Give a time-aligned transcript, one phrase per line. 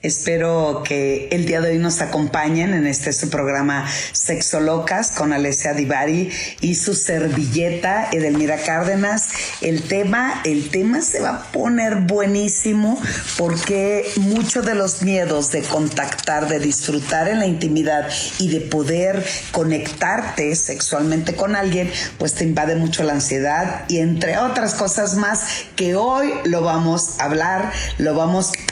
[0.00, 5.32] Espero que el día de hoy nos acompañen en este su programa Sexo Locas con
[5.32, 9.30] Alessia Divari y su servilleta Edelmira Cárdenas.
[9.60, 12.96] El tema, el tema se va a poner buenísimo
[13.36, 19.26] porque muchos de los miedos de contactar, de disfrutar en la intimidad y de poder
[19.50, 25.64] conectarte sexualmente con alguien, pues te invade mucho la ansiedad y entre otras cosas más
[25.74, 28.67] que hoy lo vamos a hablar, lo vamos a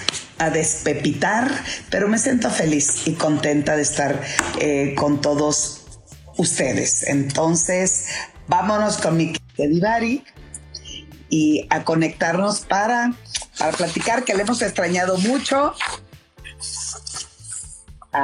[0.51, 1.51] despepitar,
[1.91, 4.21] pero me siento feliz y contenta de estar
[4.61, 5.87] eh, con todos
[6.37, 7.05] ustedes.
[7.05, 8.09] Entonces,
[8.47, 10.25] vámonos con mi Divari
[11.29, 13.13] y a conectarnos para,
[13.59, 15.75] para platicar, que le hemos extrañado mucho.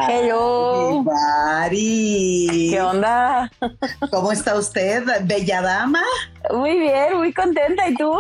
[0.09, 1.03] Hello.
[1.03, 2.71] Divari.
[2.71, 3.51] ¿Qué onda?
[4.11, 6.03] ¿Cómo está usted, bella dama?
[6.51, 7.89] Muy bien, muy contenta.
[7.89, 8.15] ¿Y tú?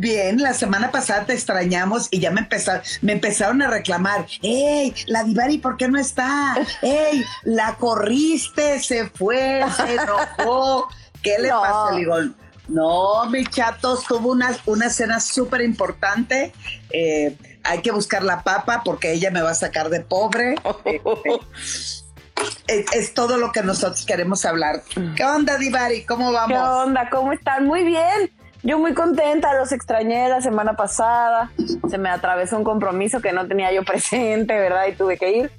[0.00, 4.26] Bien, la semana pasada te extrañamos y ya me empezaron, me empezaron a reclamar.
[4.42, 6.56] ¡Ey, la Divari, ¿por qué no está?
[6.82, 10.86] ¡Ey, la corriste, se fue, se enojó!
[11.20, 11.60] ¿Qué le No.
[11.62, 11.90] pasó?
[11.90, 12.14] Le digo,
[12.68, 16.52] no, mi chatos, tuvo una, una cena súper importante.
[16.90, 20.54] Eh, hay que buscar la papa porque ella me va a sacar de pobre.
[22.68, 24.84] Es, es todo lo que nosotros queremos hablar.
[25.16, 26.04] ¿Qué onda, Divari?
[26.04, 26.56] ¿Cómo vamos?
[26.56, 27.10] ¿Qué onda?
[27.10, 27.66] ¿Cómo están?
[27.66, 28.30] Muy bien.
[28.68, 31.50] Yo muy contenta, los extrañé la semana pasada.
[31.88, 34.88] Se me atravesó un compromiso que no tenía yo presente, ¿verdad?
[34.88, 35.50] Y tuve que ir.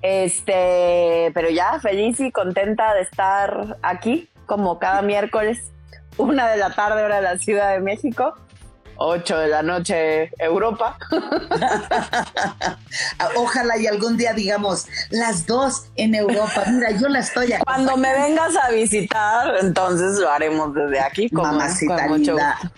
[0.00, 5.72] Este, pero ya feliz y contenta de estar aquí, como cada miércoles,
[6.16, 8.34] una de la tarde, hora de la Ciudad de México,
[8.96, 10.98] ocho de la noche, Europa.
[13.36, 16.64] Ojalá y algún día digamos las dos en Europa.
[16.70, 21.44] Mira, yo la estoy Cuando me vengas a visitar, entonces lo haremos desde aquí, como,
[21.44, 22.70] mamacita con mucho gusto.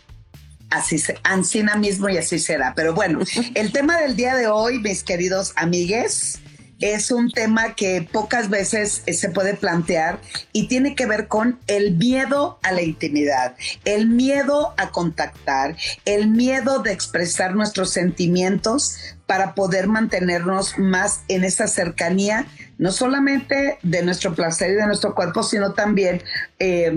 [0.71, 2.73] Así se, Ancina mismo y así será.
[2.75, 3.21] Pero bueno,
[3.55, 6.41] el tema del día de hoy, mis queridos amigues,
[6.81, 10.21] es un tema que pocas veces eh, se puede plantear
[10.53, 16.29] y tiene que ver con el miedo a la intimidad, el miedo a contactar, el
[16.29, 22.47] miedo de expresar nuestros sentimientos para poder mantenernos más en esa cercanía,
[22.79, 26.23] no solamente de nuestro placer y de nuestro cuerpo, sino también
[26.59, 26.93] eh,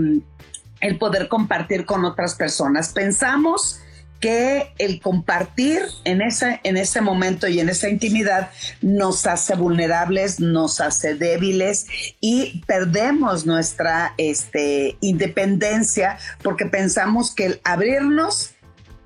[0.81, 2.89] el poder compartir con otras personas.
[2.89, 3.81] Pensamos
[4.19, 10.39] que el compartir en ese, en ese momento y en esa intimidad nos hace vulnerables,
[10.39, 11.87] nos hace débiles
[12.19, 18.51] y perdemos nuestra este, independencia porque pensamos que el abrirnos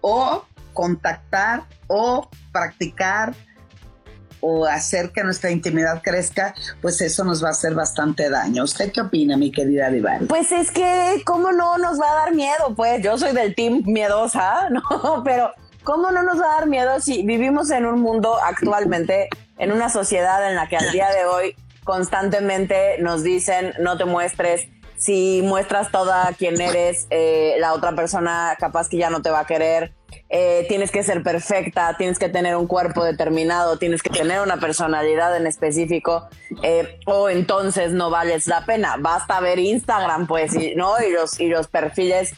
[0.01, 3.35] o contactar o practicar
[4.45, 8.65] o hacer que nuestra intimidad crezca, pues eso nos va a hacer bastante daño.
[8.65, 10.25] ¿Usted qué opina, mi querida Divari?
[10.25, 12.75] Pues es que, ¿cómo no nos va a dar miedo?
[12.75, 15.23] Pues yo soy del team miedosa, ¿no?
[15.23, 15.51] Pero,
[15.85, 19.87] ¿cómo no nos va a dar miedo si vivimos en un mundo actualmente, en una
[19.89, 21.55] sociedad en la que al día de hoy
[21.85, 24.67] constantemente nos dicen no te muestres?
[24.97, 29.41] Si muestras toda quien eres, eh, la otra persona capaz que ya no te va
[29.41, 29.93] a querer.
[30.29, 34.57] Eh, tienes que ser perfecta, tienes que tener un cuerpo determinado, tienes que tener una
[34.57, 36.27] personalidad en específico,
[36.61, 38.95] eh, o entonces no vales la pena.
[38.99, 40.93] Basta ver Instagram, pues, y, ¿no?
[41.03, 42.33] Y los, y los perfiles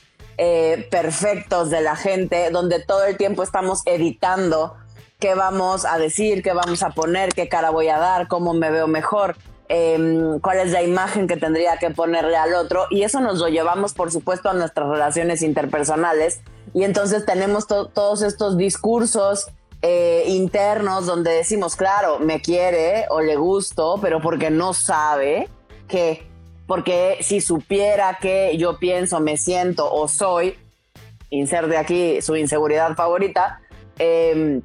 [0.90, 4.76] perfectos de la gente, donde todo el tiempo estamos editando
[5.20, 8.70] qué vamos a decir, qué vamos a poner, qué cara voy a dar, cómo me
[8.70, 9.36] veo mejor.
[9.70, 13.48] Em, cuál es la imagen que tendría que ponerle al otro y eso nos lo
[13.48, 16.42] llevamos por supuesto a nuestras relaciones interpersonales
[16.74, 19.48] y entonces tenemos to- todos estos discursos
[19.82, 25.48] eh, internos donde decimos, claro, me quiere o le gusto, pero porque no sabe
[25.88, 26.28] que,
[26.66, 30.58] porque si supiera que yo pienso, me siento o soy,
[31.30, 33.60] inserte aquí su inseguridad favorita,
[34.00, 34.62] eh,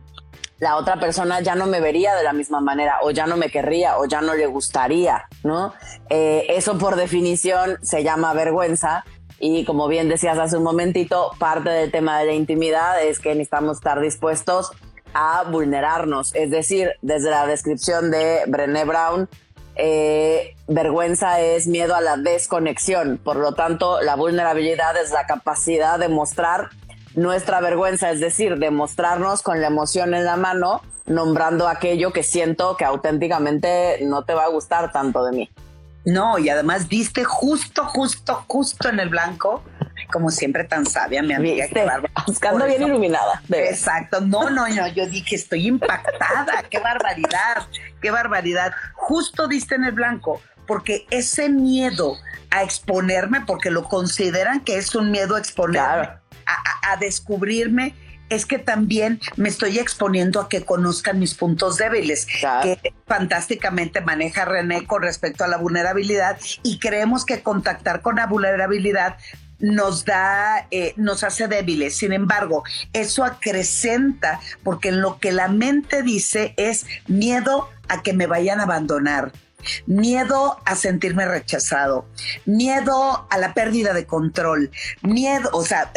[0.60, 3.50] la otra persona ya no me vería de la misma manera o ya no me
[3.50, 5.72] querría o ya no le gustaría, ¿no?
[6.10, 9.04] Eh, eso por definición se llama vergüenza
[9.38, 13.30] y como bien decías hace un momentito, parte del tema de la intimidad es que
[13.30, 14.70] necesitamos estar dispuestos
[15.14, 19.28] a vulnerarnos, es decir, desde la descripción de Brené Brown,
[19.76, 25.98] eh, vergüenza es miedo a la desconexión, por lo tanto la vulnerabilidad es la capacidad
[25.98, 26.68] de mostrar
[27.14, 32.76] nuestra vergüenza, es decir, demostrarnos con la emoción en la mano, nombrando aquello que siento
[32.76, 35.50] que auténticamente no te va a gustar tanto de mí.
[36.04, 39.62] No, y además diste justo, justo, justo en el blanco,
[40.10, 41.66] como siempre tan sabia, mi amiga.
[41.66, 41.86] ¿Viste?
[42.26, 43.42] Buscando bien iluminada.
[43.50, 44.20] Exacto.
[44.20, 44.88] No, no, no.
[44.88, 46.64] Yo dije, estoy impactada.
[46.70, 47.66] qué barbaridad,
[48.00, 48.72] qué barbaridad.
[48.94, 52.16] Justo diste en el blanco, porque ese miedo
[52.50, 56.10] a exponerme, porque lo consideran que es un miedo a exponerme,
[56.82, 57.94] a descubrirme
[58.30, 62.26] es que también me estoy exponiendo a que conozcan mis puntos débiles,
[62.62, 68.26] que fantásticamente maneja René con respecto a la vulnerabilidad y creemos que contactar con la
[68.26, 69.16] vulnerabilidad
[69.58, 71.96] nos da, eh, nos hace débiles.
[71.96, 72.62] Sin embargo,
[72.94, 78.60] eso acrecenta porque en lo que la mente dice es miedo a que me vayan
[78.60, 79.32] a abandonar
[79.86, 82.06] miedo a sentirme rechazado,
[82.44, 84.70] miedo a la pérdida de control,
[85.02, 85.92] miedo, o sea,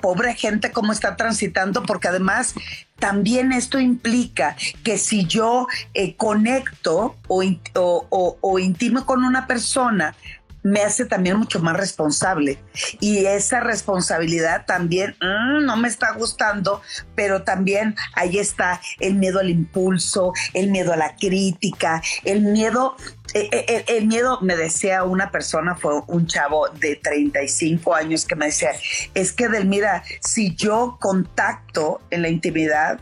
[0.00, 2.54] pobre gente cómo está transitando, porque además
[2.98, 7.42] también esto implica que si yo eh, conecto o,
[7.74, 10.14] o, o intimo con una persona,
[10.62, 12.58] me hace también mucho más responsable.
[13.00, 16.82] Y esa responsabilidad también mm, no me está gustando,
[17.14, 22.96] pero también ahí está el miedo al impulso, el miedo a la crítica, el miedo
[23.32, 28.34] eh, eh, el, miedo, me decía una persona, fue un chavo de 35 años que
[28.34, 28.72] me decía,
[29.14, 32.98] es que Delmira, si yo contacto en la intimidad,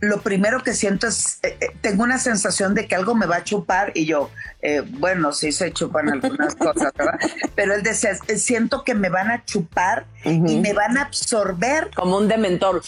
[0.00, 3.36] lo primero que siento es, eh, eh, tengo una sensación de que algo me va
[3.36, 7.18] a chupar y yo, eh, bueno, sí se chupan algunas cosas, ¿verdad?
[7.54, 11.90] Pero él decía, siento que me van a chupar y me van a absorber.
[11.94, 12.82] Como un dementor.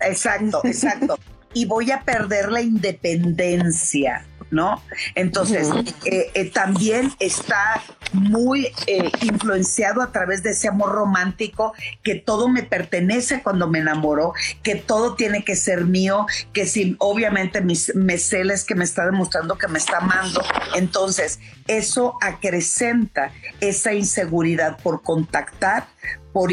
[0.00, 1.18] exacto, exacto.
[1.54, 4.24] y voy a perder la independencia.
[4.52, 4.82] ¿No?
[5.14, 5.68] Entonces,
[6.04, 7.82] eh, eh, también está
[8.12, 11.72] muy eh, influenciado a través de ese amor romántico,
[12.02, 16.96] que todo me pertenece cuando me enamoro, que todo tiene que ser mío, que si
[16.98, 20.42] obviamente mis, me celes que me está demostrando que me está amando,
[20.74, 25.86] entonces eso acrecenta esa inseguridad por contactar,
[26.32, 26.50] por,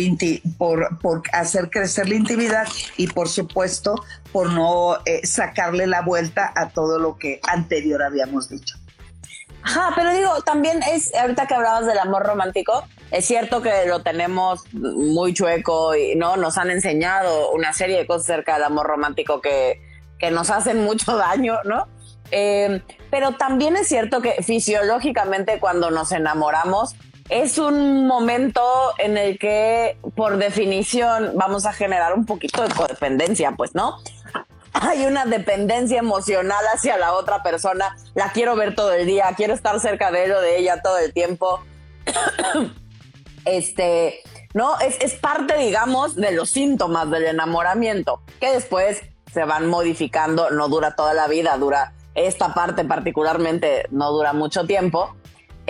[0.57, 2.67] por, por, hacer crecer la intimidad
[2.97, 3.95] y por supuesto
[4.31, 8.77] por no eh, sacarle la vuelta a todo lo que anterior habíamos dicho.
[9.61, 14.01] Ajá, pero digo, también es, ahorita que hablabas del amor romántico, es cierto que lo
[14.01, 18.87] tenemos muy chueco y no nos han enseñado una serie de cosas acerca del amor
[18.87, 19.81] romántico que,
[20.17, 21.87] que nos hacen mucho daño, ¿no?
[22.31, 26.95] Eh, pero también es cierto que fisiológicamente cuando nos enamoramos
[27.29, 28.61] es un momento
[28.97, 33.97] en el que por definición vamos a generar un poquito de codependencia, pues, ¿no?
[34.73, 39.53] Hay una dependencia emocional hacia la otra persona, la quiero ver todo el día, quiero
[39.53, 41.61] estar cerca de él o de ella todo el tiempo.
[43.45, 44.21] este,
[44.53, 44.79] ¿no?
[44.79, 49.01] Es, es parte, digamos, de los síntomas del enamoramiento, que después
[49.31, 54.65] se van modificando, no dura toda la vida, dura esta parte particularmente, no dura mucho
[54.65, 55.15] tiempo,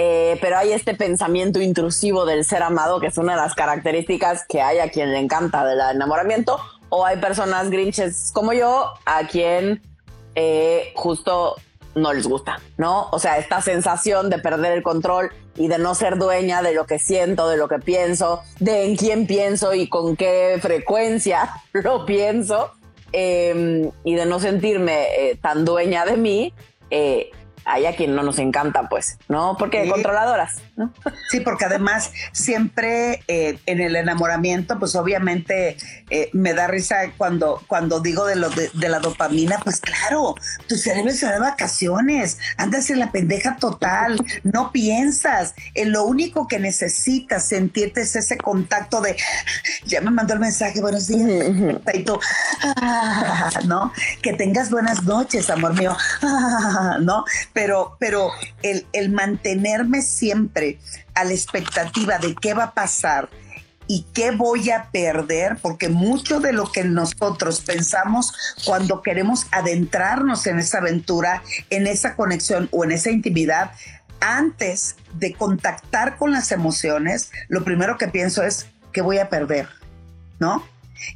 [0.02, 4.46] eh, pero hay este pensamiento intrusivo del ser amado, que es una de las características
[4.48, 6.58] que hay a quien le encanta del enamoramiento,
[6.88, 9.82] o hay personas grinches como yo, a quien
[10.36, 11.58] eh, justo
[11.96, 13.10] no les gusta, ¿no?
[13.12, 16.86] O sea, esta sensación de perder el control y de no ser dueña de lo
[16.86, 22.06] que siento, de lo que pienso, de en quién pienso y con qué frecuencia lo
[22.06, 22.72] pienso,
[23.12, 26.54] em, y de no sentirme eh, tan dueña de mí,
[27.70, 29.56] hay a quien no nos encanta, pues, ¿no?
[29.58, 30.92] Porque controladoras, ¿no?
[31.30, 35.78] Sí, porque además siempre eh, en el enamoramiento, pues obviamente
[36.10, 40.34] eh, me da risa cuando, cuando digo de, lo de, la dopamina, pues claro,
[40.68, 46.06] tu cerebro se da de vacaciones, andas en la pendeja total, no piensas, en lo
[46.06, 49.16] único que necesitas sentirte es ese contacto de,
[49.86, 51.54] ya me mandó el mensaje, buenos días,
[51.94, 52.20] y tú,
[52.64, 53.94] ah, ¿no?
[54.24, 57.26] Que tengas buenas noches, amor mío, ah, ¿no?
[57.60, 58.32] Pero, pero
[58.64, 60.80] el, el mantenerme siempre
[61.14, 63.28] a la expectativa de qué va a pasar
[63.86, 70.48] y qué voy a perder, porque mucho de lo que nosotros pensamos cuando queremos adentrarnos
[70.48, 73.72] en esa aventura, en esa conexión o en esa intimidad,
[74.22, 79.68] antes de contactar con las emociones, lo primero que pienso es, ¿qué voy a perder?
[80.40, 80.64] ¿No?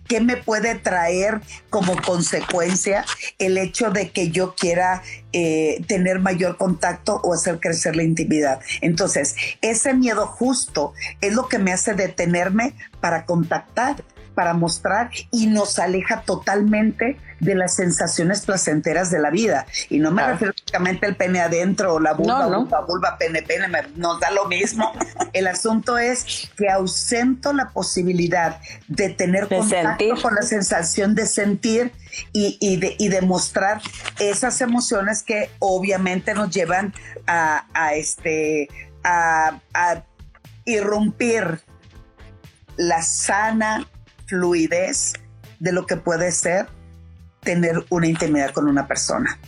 [0.07, 3.05] ¿Qué me puede traer como consecuencia
[3.39, 8.61] el hecho de que yo quiera eh, tener mayor contacto o hacer crecer la intimidad?
[8.81, 15.47] Entonces, ese miedo justo es lo que me hace detenerme para contactar para mostrar y
[15.47, 19.65] nos aleja totalmente de las sensaciones placenteras de la vida.
[19.89, 23.67] Y no me refiero únicamente al pene adentro o la vulva, vulva, vulva, pene, pene,
[23.95, 24.91] nos da lo mismo.
[25.33, 31.91] El asunto es que ausento la posibilidad de tener contacto con la sensación de sentir
[32.31, 33.81] y, y, de, y demostrar
[34.19, 36.93] esas emociones que obviamente nos llevan
[37.27, 38.69] a, a este
[39.03, 40.03] a, a
[40.65, 41.59] irrumpir
[42.77, 43.87] la sana
[44.27, 45.13] fluidez
[45.59, 46.67] de lo que puede ser
[47.43, 49.39] tener una intimidad con una persona.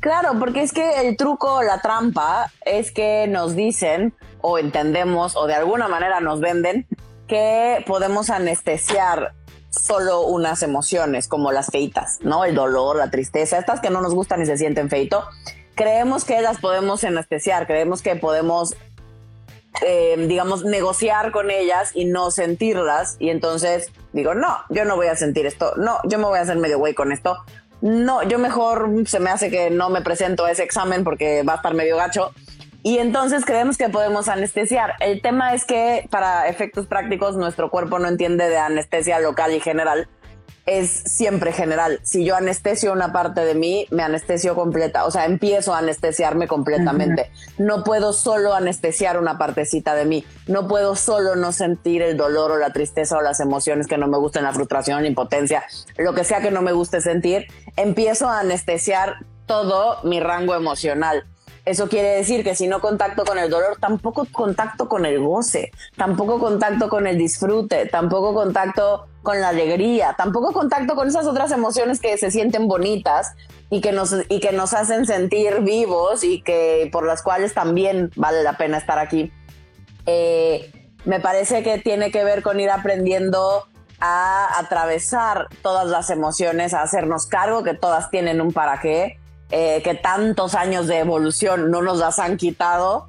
[0.00, 5.46] Claro, porque es que el truco, la trampa, es que nos dicen o entendemos o
[5.46, 6.86] de alguna manera nos venden
[7.26, 9.34] que podemos anestesiar
[9.70, 12.44] solo unas emociones como las feitas, ¿no?
[12.44, 15.24] El dolor, la tristeza, estas que no nos gustan y se sienten feito.
[15.74, 18.74] Creemos que las podemos anestesiar, creemos que podemos,
[19.84, 23.16] eh, digamos, negociar con ellas y no sentirlas.
[23.18, 26.42] Y entonces digo, no, yo no voy a sentir esto, no, yo me voy a
[26.42, 27.36] hacer medio güey con esto.
[27.82, 31.52] No, yo mejor se me hace que no me presento a ese examen porque va
[31.52, 32.32] a estar medio gacho
[32.86, 34.94] y entonces creemos que podemos anestesiar.
[35.00, 39.58] El tema es que para efectos prácticos nuestro cuerpo no entiende de anestesia local y
[39.58, 40.08] general.
[40.66, 42.00] Es siempre general.
[42.02, 45.04] Si yo anestesio una parte de mí, me anestesio completa.
[45.04, 47.30] O sea, empiezo a anestesiarme completamente.
[47.56, 50.24] No puedo solo anestesiar una partecita de mí.
[50.48, 54.08] No puedo solo no sentir el dolor o la tristeza o las emociones que no
[54.08, 55.64] me gusten, la frustración, la impotencia,
[55.96, 57.46] lo que sea que no me guste sentir.
[57.76, 61.24] Empiezo a anestesiar todo mi rango emocional
[61.66, 65.72] eso quiere decir que si no contacto con el dolor, tampoco contacto con el goce,
[65.96, 71.50] tampoco contacto con el disfrute, tampoco contacto con la alegría, tampoco contacto con esas otras
[71.50, 73.32] emociones que se sienten bonitas
[73.68, 78.12] y que nos, y que nos hacen sentir vivos y que por las cuales también
[78.14, 79.32] vale la pena estar aquí.
[80.06, 80.70] Eh,
[81.04, 83.66] me parece que tiene que ver con ir aprendiendo
[83.98, 89.18] a atravesar todas las emociones, a hacernos cargo que todas tienen un para qué
[89.50, 93.08] eh, que tantos años de evolución no nos las han quitado,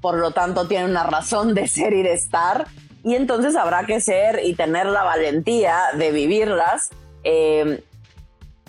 [0.00, 2.66] por lo tanto tiene una razón de ser y de estar,
[3.04, 6.90] y entonces habrá que ser y tener la valentía de vivirlas
[7.24, 7.82] eh,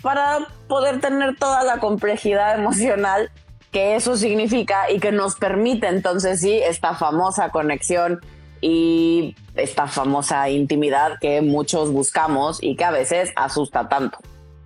[0.02, 3.30] para poder tener toda la complejidad emocional
[3.72, 8.20] que eso significa y que nos permite entonces sí esta famosa conexión
[8.60, 14.18] y esta famosa intimidad que muchos buscamos y que a veces asusta tanto.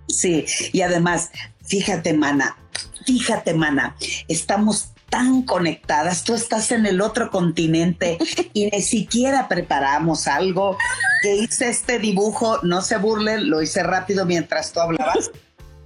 [0.09, 1.31] Sí, y además
[1.69, 2.57] Fíjate, mana,
[3.05, 3.95] fíjate, mana,
[4.27, 8.17] estamos tan conectadas, tú estás en el otro continente
[8.53, 10.77] y ni siquiera preparamos algo,
[11.21, 15.29] que hice este dibujo, no se burlen, lo hice rápido mientras tú hablabas.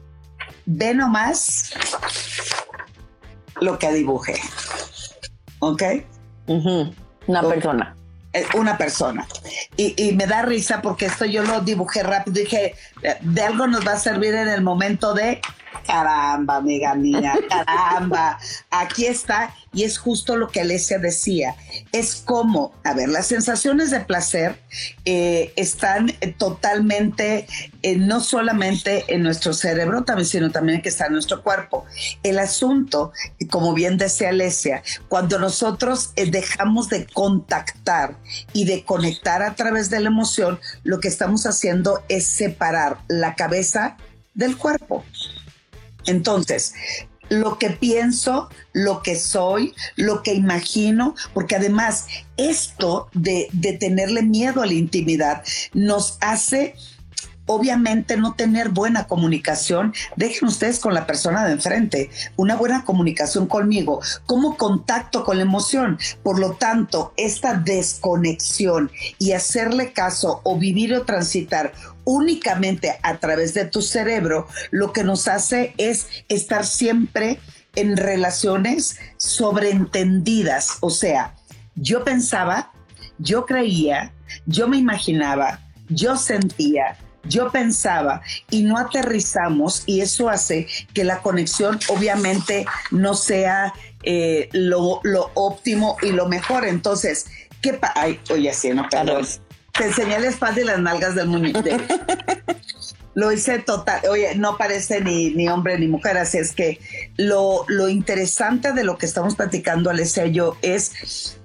[0.66, 1.74] Ve nomás
[3.60, 4.40] lo que dibujé.
[5.60, 5.84] ¿Ok?
[7.28, 7.98] Una persona.
[8.34, 9.28] Eh, una persona.
[9.78, 12.42] Y, y, me da risa porque esto yo lo dibujé rápido.
[12.42, 12.76] Dije,
[13.22, 15.40] de algo nos va a servir en el momento de
[15.86, 18.38] caramba, amiga mía, caramba,
[18.70, 19.54] aquí está.
[19.74, 21.56] Y es justo lo que Alesia decía.
[21.92, 24.60] Es como, a ver, las sensaciones de placer
[25.06, 27.48] eh, están totalmente,
[27.82, 31.86] eh, no solamente en nuestro cerebro, también, sino también que está en nuestro cuerpo.
[32.22, 33.12] El asunto,
[33.50, 38.16] como bien decía Alesia, cuando nosotros eh, dejamos de contactar
[38.54, 43.36] y de conectar a través de la emoción, lo que estamos haciendo es separar la
[43.36, 43.98] cabeza
[44.34, 45.04] del cuerpo.
[46.06, 46.74] Entonces,
[47.30, 52.08] lo que pienso, lo que soy, lo que imagino, porque además
[52.38, 55.44] esto de, tenerle miedo a la intimidad
[55.74, 56.76] nos hace
[57.46, 63.48] obviamente no tener buena comunicación, dejen ustedes con la persona de enfrente, una buena comunicación
[63.48, 66.00] conmigo, como contacto con la emoción.
[66.24, 71.74] Por lo tanto, esta desconexión y hacerle caso o vivir o transitar
[72.06, 77.40] únicamente a través de tu cerebro, lo que nos hace es estar siempre
[77.76, 80.78] en relaciones sobreentendidas.
[80.82, 81.36] O sea,
[81.76, 82.72] yo pensaba,
[83.18, 84.14] yo creía,
[84.46, 91.22] yo me imaginaba, yo sentía, yo pensaba y no aterrizamos y eso hace que la
[91.22, 95.02] conexión obviamente no sea eh, lo,
[95.34, 96.66] óptimo y lo mejor.
[96.66, 97.28] Entonces,
[97.62, 98.06] ¿qué pasa?
[98.30, 99.26] Oye, así, no, perdón.
[99.78, 101.62] Te enseñé la espalda y las nalgas del muñeco.
[103.16, 106.80] lo hice total, oye, no parece ni, ni, hombre ni mujer, así es que
[107.18, 111.38] lo, lo interesante de lo que estamos platicando, Alessia y yo, es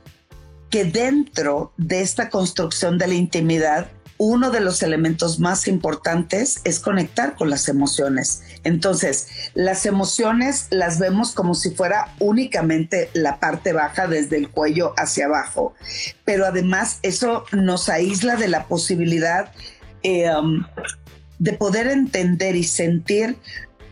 [0.70, 6.80] que dentro de esta construcción de la intimidad, uno de los elementos más importantes es
[6.80, 8.42] conectar con las emociones.
[8.64, 14.92] Entonces, las emociones las vemos como si fuera únicamente la parte baja desde el cuello
[14.96, 15.74] hacia abajo,
[16.24, 19.52] pero además eso nos aísla de la posibilidad
[20.02, 20.64] eh, um,
[21.38, 23.36] de poder entender y sentir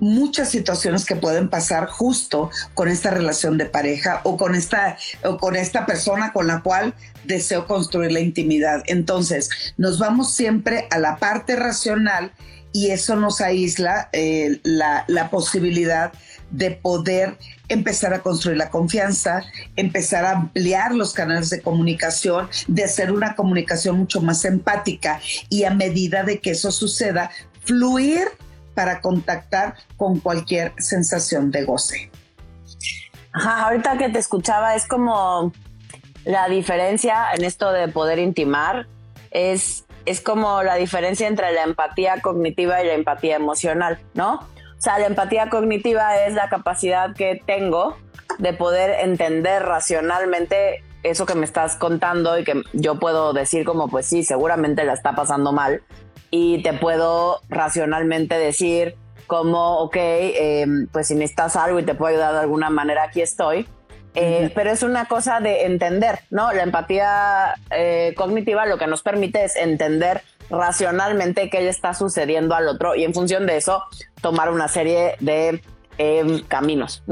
[0.00, 5.38] muchas situaciones que pueden pasar justo con esta relación de pareja o con esta, o
[5.38, 8.82] con esta persona con la cual deseo construir la intimidad.
[8.86, 12.32] Entonces, nos vamos siempre a la parte racional
[12.72, 16.12] y eso nos aísla eh, la, la posibilidad
[16.50, 17.38] de poder
[17.68, 19.42] empezar a construir la confianza,
[19.76, 25.64] empezar a ampliar los canales de comunicación, de hacer una comunicación mucho más empática y
[25.64, 27.30] a medida de que eso suceda,
[27.64, 28.28] fluir
[28.76, 32.10] para contactar con cualquier sensación de goce.
[33.32, 35.52] Ahorita que te escuchaba es como
[36.24, 38.86] la diferencia en esto de poder intimar,
[39.30, 44.34] es, es como la diferencia entre la empatía cognitiva y la empatía emocional, ¿no?
[44.34, 47.96] O sea, la empatía cognitiva es la capacidad que tengo
[48.38, 53.88] de poder entender racionalmente eso que me estás contando y que yo puedo decir como,
[53.88, 55.82] pues sí, seguramente la está pasando mal
[56.36, 62.12] y te puedo racionalmente decir como, ok, em, pues si necesitas algo y te puedo
[62.12, 63.66] ayudar de alguna manera, aquí estoy.
[64.14, 66.52] Eh, pero es una cosa de entender, ¿no?
[66.52, 72.54] La empatía eh, cognitiva lo que nos permite es entender racionalmente qué le está sucediendo
[72.54, 73.82] al otro y en función de eso
[74.20, 75.60] tomar una serie de
[75.98, 77.02] em, caminos.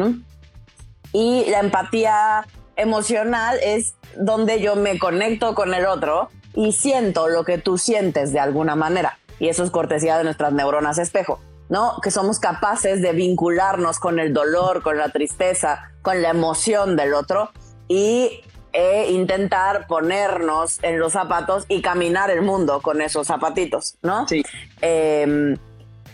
[1.13, 7.45] Y la empatía emocional es donde yo me conecto con el otro y siento lo
[7.45, 9.19] que tú sientes de alguna manera.
[9.39, 12.01] Y eso es cortesía de nuestras neuronas espejo, ¿no?
[12.03, 17.15] Que somos capaces de vincularnos con el dolor, con la tristeza, con la emoción del
[17.15, 17.51] otro
[17.89, 18.43] y
[18.73, 24.27] e intentar ponernos en los zapatos y caminar el mundo con esos zapatitos, ¿no?
[24.27, 24.43] Sí.
[24.81, 25.57] Em,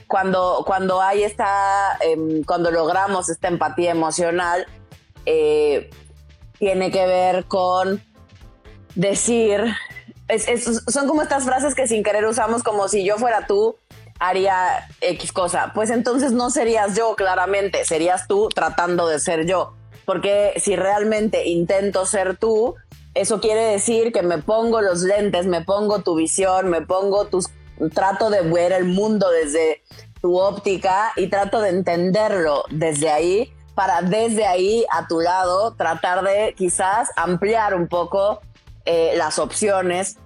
[0.06, 4.66] cuando, cuando hay esta, em, cuando logramos esta empatía emocional,
[5.24, 5.88] eh,
[6.58, 8.02] tiene que ver con
[8.94, 9.64] decir,
[10.88, 13.76] son como estas frases que sin querer usamos como si yo fuera tú,
[14.18, 15.72] haría X cosa.
[15.74, 19.74] Pues entonces no serías yo, claramente, serías tú tratando de ser yo
[20.10, 22.74] porque si realmente intento ser tú,
[23.14, 27.46] eso quiere decir que me pongo los lentes, me pongo tu visión, me pongo tus
[27.94, 29.84] trato de ver el mundo desde
[30.20, 36.24] tu óptica y trato de entenderlo desde ahí para desde ahí a tu lado tratar
[36.24, 38.40] de quizás ampliar un poco
[38.84, 40.16] eh, las opciones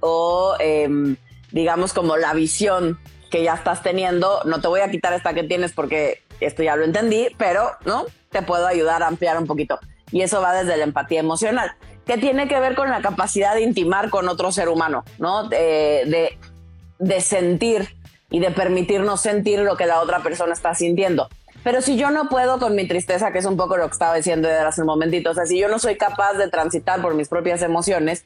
[0.00, 1.16] o em,
[1.52, 2.98] digamos como la visión
[3.30, 4.42] que ya estás teniendo.
[4.44, 8.04] No te voy a quitar esta que tienes porque esto ya lo entendí, pero no
[8.30, 9.78] te puedo ayudar a ampliar un poquito.
[10.12, 11.72] Y eso va desde la empatía emocional,
[12.06, 15.48] que tiene que ver con la capacidad de intimar con otro ser humano, ¿no?
[15.48, 16.36] De,
[16.98, 17.96] de, sentir
[18.30, 21.28] y de permitirnos sentir lo que la otra persona está sintiendo.
[21.64, 24.14] Pero si yo no puedo con mi tristeza, que es un poco lo que estaba
[24.14, 27.28] diciendo hace un momentito, o sea, si yo no soy capaz de transitar por mis
[27.28, 28.24] propias emociones,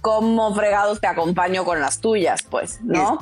[0.00, 2.44] ¿cómo fregados te acompaño con las tuyas?
[2.48, 3.18] Pues, ¿no?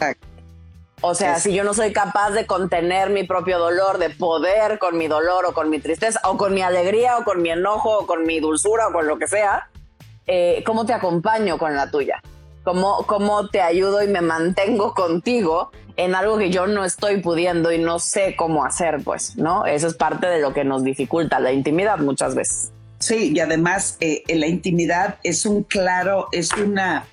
[1.01, 4.99] O sea, si yo no soy capaz de contener mi propio dolor, de poder con
[4.99, 8.07] mi dolor o con mi tristeza, o con mi alegría, o con mi enojo, o
[8.07, 9.69] con mi dulzura, o con lo que sea,
[10.27, 12.23] eh, ¿cómo te acompaño con la tuya?
[12.63, 17.73] ¿Cómo, ¿Cómo te ayudo y me mantengo contigo en algo que yo no estoy pudiendo
[17.73, 19.03] y no sé cómo hacer?
[19.05, 19.67] Pues, ¿no?
[19.67, 22.73] Eso es parte de lo que nos dificulta la intimidad muchas veces.
[22.99, 27.07] Sí, y además eh, la intimidad es un claro, es una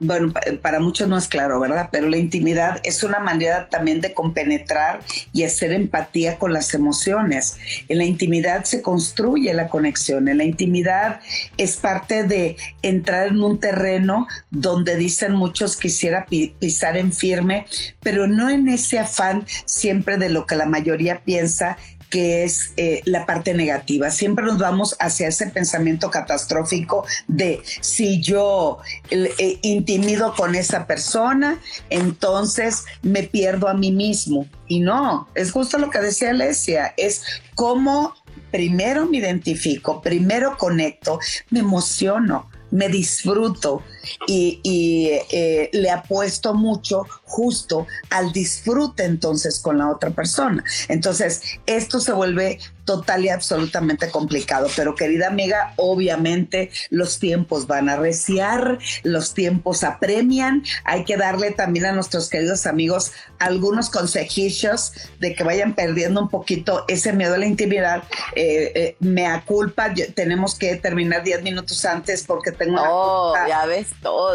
[0.00, 0.32] bueno,
[0.62, 1.88] para muchos no es claro, ¿verdad?
[1.90, 5.00] Pero la intimidad es una manera también de compenetrar
[5.32, 7.56] y hacer empatía con las emociones.
[7.88, 11.20] En la intimidad se construye la conexión, en la intimidad
[11.56, 17.66] es parte de entrar en un terreno donde dicen muchos quisiera pisar en firme,
[18.00, 21.76] pero no en ese afán siempre de lo que la mayoría piensa
[22.10, 24.10] que es eh, la parte negativa.
[24.10, 28.78] Siempre nos vamos hacia ese pensamiento catastrófico de si yo
[29.10, 34.46] eh, intimido con esa persona, entonces me pierdo a mí mismo.
[34.66, 37.22] Y no, es justo lo que decía Alesia, es
[37.54, 38.14] cómo
[38.50, 41.18] primero me identifico, primero conecto,
[41.50, 43.82] me emociono, me disfruto
[44.26, 50.64] y, eh, le apuesto mucho justo al disfrute entonces con la otra persona.
[50.88, 54.66] Entonces, esto se vuelve total y absolutamente complicado.
[54.74, 60.64] Pero querida amiga, obviamente los tiempos van a reciar, los tiempos apremian.
[60.84, 66.30] Hay que darle también a nuestros queridos amigos algunos consejillos de que vayan perdiendo un
[66.30, 68.04] poquito ese miedo a la intimidad.
[68.34, 72.80] Eh, eh, me aculpa, tenemos que terminar 10 minutos antes porque tengo...
[72.82, 74.34] Oh, ya ves todo.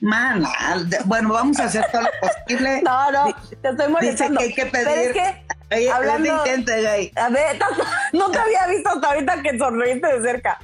[0.00, 0.44] Man,
[1.04, 2.82] bueno, vamos a hacer todo lo posible.
[2.84, 4.40] No, no, te estoy molestando.
[4.40, 4.86] Dice que hay que pedir.
[4.86, 6.32] Pero es que, hablando,
[7.16, 7.58] A ver,
[8.12, 10.58] no te había visto hasta ahorita que sonreíste de cerca.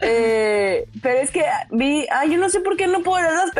[0.00, 3.52] Eh, pero es que vi, ay, yo no sé por qué no puedo ver las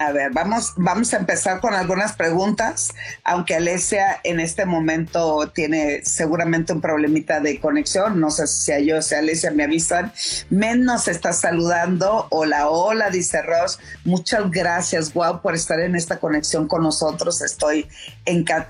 [0.00, 6.02] A ver, vamos, vamos a empezar con algunas preguntas, aunque Alesia en este momento tiene
[6.06, 10.10] seguramente un problemita de conexión, no sé si sea yo o sea Alesia me avisan.
[10.48, 16.18] Men nos está saludando, hola, hola, dice Ross, muchas gracias, wow, por estar en esta
[16.18, 17.86] conexión con nosotros, estoy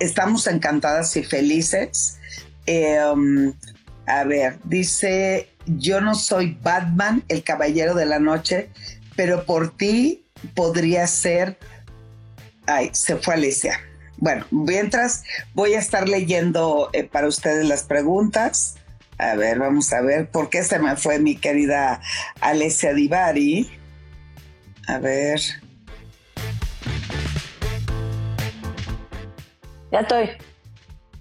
[0.01, 2.19] estamos encantadas y felices.
[2.67, 3.55] Em,
[4.05, 8.71] a ver, dice, yo no soy Batman, el caballero de la noche,
[9.15, 10.20] pero por ti
[10.55, 11.59] podría ser...
[12.67, 13.81] Ay, se fue Alicia.
[14.17, 15.25] Bueno, mientras
[15.55, 18.77] voy a estar leyendo eh, para ustedes las preguntas.
[19.19, 22.01] A ver, vamos a ver por qué se me fue mi querida
[22.41, 23.71] Alessia Divari.
[24.89, 25.41] A ver.
[29.91, 30.31] Ya estoy.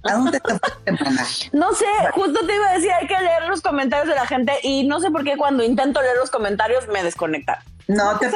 [0.03, 0.91] ¿A dónde te
[1.57, 4.53] No sé, justo te iba a decir, hay que leer los comentarios de la gente
[4.63, 7.63] y no sé por qué cuando intento leer los comentarios me desconecta.
[7.89, 8.29] No, te,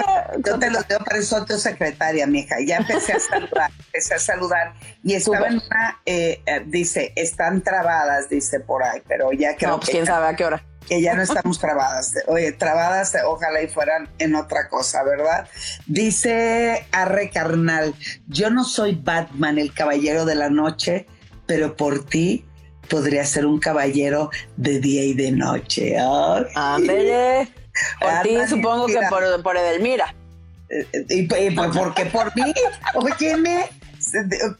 [0.44, 2.56] yo te lo digo, pero soy tu secretaria, mija.
[2.66, 4.74] Ya empecé a saludar, empecé a saludar.
[5.04, 9.72] Y estaba en una, eh, eh, dice, están trabadas, dice por ahí, pero ya creo
[9.72, 10.66] no, pues quién sabe a qué hora.
[10.88, 12.14] Que ya no estamos trabadas.
[12.28, 15.48] Oye, trabadas, ojalá y fueran en otra cosa, ¿verdad?
[15.86, 17.94] Dice Arre Carnal,
[18.28, 21.08] yo no soy Batman, el caballero de la noche,
[21.46, 22.46] pero por ti
[22.90, 25.96] podría ser un caballero de día y de noche.
[26.54, 27.63] Ándele.
[28.00, 30.14] Por ti, supongo que por, por Edelmira.
[30.70, 32.54] Eh, ¿Y, por qué por mí?
[32.94, 33.70] Óyeme,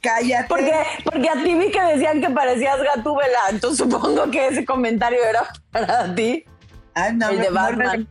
[0.02, 0.48] cállate.
[0.48, 0.74] Porque,
[1.04, 5.44] porque a ti vi que decían que parecías Gatúbela, entonces supongo que ese comentario era
[5.72, 6.46] para ti.
[6.94, 8.08] Ay, no, el de Batman.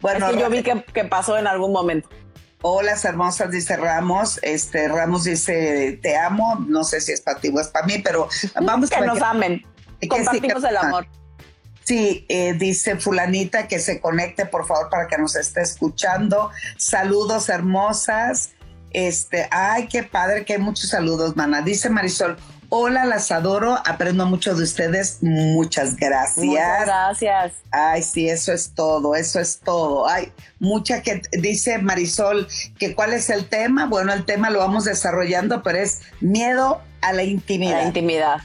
[0.00, 2.08] bueno, es que yo vi que, que, pasó en algún momento.
[2.62, 4.40] Hola, hermosas, dice Ramos.
[4.42, 6.56] Este Ramos dice, te amo.
[6.66, 8.28] No sé si es para ti o es para mí, pero
[8.60, 9.64] vamos que a nos amen.
[10.08, 11.06] Compartimos el amor.
[11.88, 16.50] Sí, eh, dice fulanita que se conecte, por favor, para que nos esté escuchando.
[16.76, 18.50] Saludos hermosas.
[18.90, 21.62] Este, ay, qué padre, que hay muchos saludos, mana.
[21.62, 22.36] Dice Marisol,
[22.68, 25.22] hola, las adoro, aprendo mucho de ustedes.
[25.22, 26.44] Muchas gracias.
[26.44, 27.52] Muchas gracias.
[27.70, 30.06] Ay, sí, eso es todo, eso es todo.
[30.06, 32.48] Ay, mucha que dice Marisol
[32.78, 33.86] que cuál es el tema.
[33.86, 37.78] Bueno, el tema lo vamos desarrollando, pero es miedo a la intimidad.
[37.78, 38.40] la intimidad.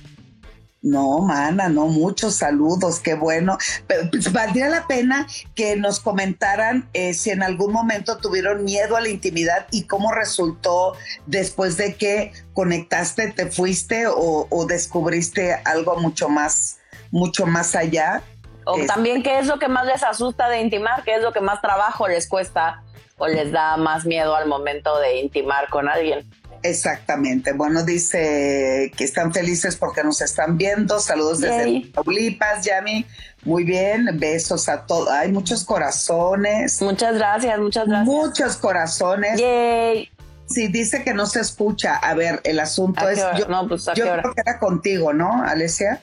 [0.83, 3.57] No, mana, no, muchos saludos, qué bueno.
[3.87, 8.97] Pero, pues, valdría la pena que nos comentaran eh, si en algún momento tuvieron miedo
[8.97, 10.93] a la intimidad y cómo resultó
[11.25, 16.79] después de que conectaste, te fuiste o, descubriste algo mucho más,
[17.11, 18.21] mucho más allá.
[18.65, 21.39] O también qué es lo que más les asusta de intimar, qué es lo que
[21.39, 22.83] más trabajo les cuesta
[23.17, 26.29] o les da más miedo al momento de intimar con alguien.
[26.63, 27.51] Exactamente.
[27.51, 30.99] Bueno, dice que están felices porque nos están viendo.
[30.99, 33.05] Saludos desde Paulipas, Yami.
[33.43, 35.09] Muy bien, besos a todos.
[35.09, 36.81] Hay muchos corazones.
[36.81, 38.07] Muchas gracias, muchas gracias.
[38.07, 39.39] Muchos corazones.
[39.39, 40.09] Yay.
[40.47, 41.95] Sí, dice que no se escucha.
[41.95, 43.19] A ver, el asunto es.
[43.37, 46.01] Yo, no, pues, yo creo que era contigo, ¿no, Alesia?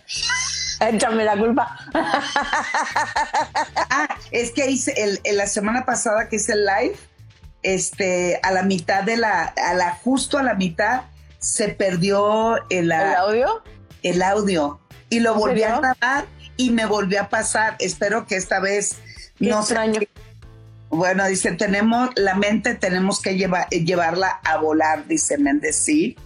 [0.81, 1.77] Échame la culpa.
[3.91, 6.97] ah, es que hice el, la semana pasada que hice el live
[7.63, 11.03] este, a la mitad de la, a la, justo a la mitad,
[11.39, 13.63] se perdió el, audio.
[14.03, 14.81] El audio.
[15.09, 17.77] Y lo volví a grabar y me volvió a pasar.
[17.79, 18.97] Espero que esta vez
[19.39, 20.01] no extraño.
[20.91, 26.17] Bueno, dice, tenemos la mente, tenemos que llevar, llevarla a volar, dice Méndez, sí.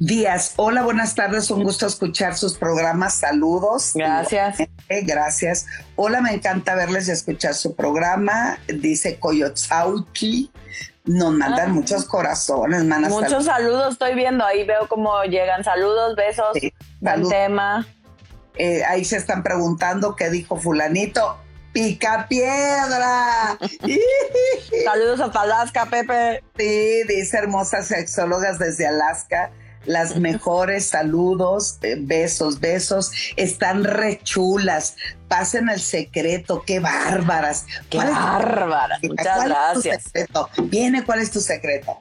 [0.00, 3.94] Díaz, hola, buenas tardes, un gusto escuchar sus programas, saludos.
[3.96, 4.58] Gracias.
[4.88, 5.66] Gracias.
[5.96, 10.52] Hola, me encanta verles y escuchar su programa, dice Coyotzauki.
[11.04, 11.72] Nos mandan ah.
[11.72, 13.10] muchos corazones, manas.
[13.10, 13.94] Muchos saludos.
[13.94, 15.64] estoy viendo, ahí veo cómo llegan.
[15.64, 16.72] Saludos, besos, sí,
[17.28, 17.84] tema.
[18.54, 21.38] Eh, ahí se están preguntando qué dijo fulanito.
[21.72, 23.58] Pica piedra.
[24.84, 26.44] Saludos hasta Alaska, Pepe.
[26.56, 29.50] Sí, dice hermosas sexólogas desde Alaska
[29.88, 34.96] las mejores saludos, eh, besos, besos, están rechulas,
[35.28, 37.66] pasen el secreto, qué bárbaras.
[37.88, 40.12] Qué bárbaras, muchas gracias.
[40.64, 41.98] Viene, ¿cuál es tu secreto?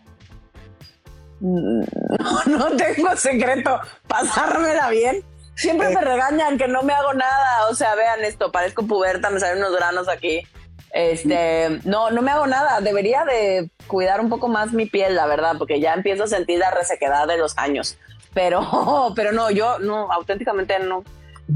[1.40, 1.84] Mm,
[2.20, 5.24] no, no tengo secreto, pasármela bien.
[5.56, 6.04] Siempre me eh.
[6.04, 9.76] regañan que no me hago nada, o sea, vean esto, parezco puberta, me salen unos
[9.76, 10.46] granos aquí.
[10.94, 12.82] Este, no, no me hago nada.
[12.82, 16.60] Debería de cuidar un poco más mi piel, la verdad, porque ya empiezo a sentir
[16.60, 17.98] la resequedad de los años.
[18.34, 21.04] Pero, pero no, yo no, auténticamente no,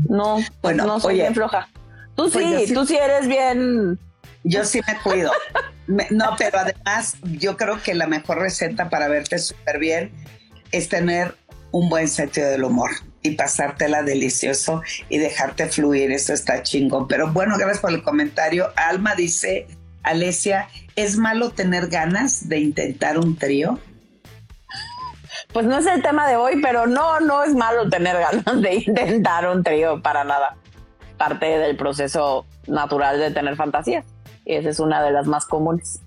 [0.09, 1.69] no, bueno, no soy bien floja.
[2.15, 3.97] Tú pues sí, tú sí eres bien.
[4.43, 5.31] Yo sí me cuido.
[5.87, 10.11] no, pero además yo creo que la mejor receta para verte súper bien
[10.71, 11.35] es tener
[11.71, 12.91] un buen sentido del humor
[13.23, 16.11] y pasártela delicioso y dejarte fluir.
[16.11, 17.07] Eso está chingón.
[17.07, 18.71] Pero bueno, gracias por el comentario.
[18.75, 19.67] Alma dice
[20.03, 23.79] Alesia, ¿es malo tener ganas de intentar un trío?
[25.53, 28.75] Pues no es el tema de hoy, pero no, no es malo tener ganas de
[28.75, 30.55] intentar un trío para nada.
[31.17, 34.05] Parte del proceso natural de tener fantasías.
[34.45, 36.01] Y esa es una de las más comunes.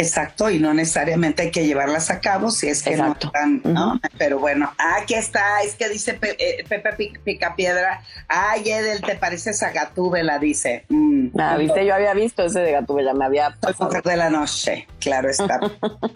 [0.00, 4.00] Exacto, y no necesariamente hay que llevarlas a cabo si es que no están, ¿no?
[4.16, 9.72] Pero bueno, aquí está, es que dice eh, Pepe Picapiedra, ay Edel, ¿te pareces a
[9.72, 10.38] Gatúbela?
[10.38, 10.86] Dice.
[10.88, 13.90] Mm, ah, viste, yo había visto ese de Gatúbela, me había pasado.
[14.02, 15.60] de la noche, claro está.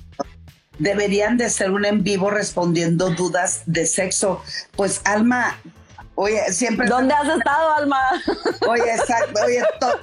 [0.79, 4.43] Deberían de ser un en vivo respondiendo dudas de sexo.
[4.77, 5.59] Pues Alma,
[6.17, 6.89] Oye, siempre.
[6.89, 8.01] ¿Dónde has estado, Alma?
[8.69, 9.41] Oye, exacto.
[9.45, 9.63] Oye,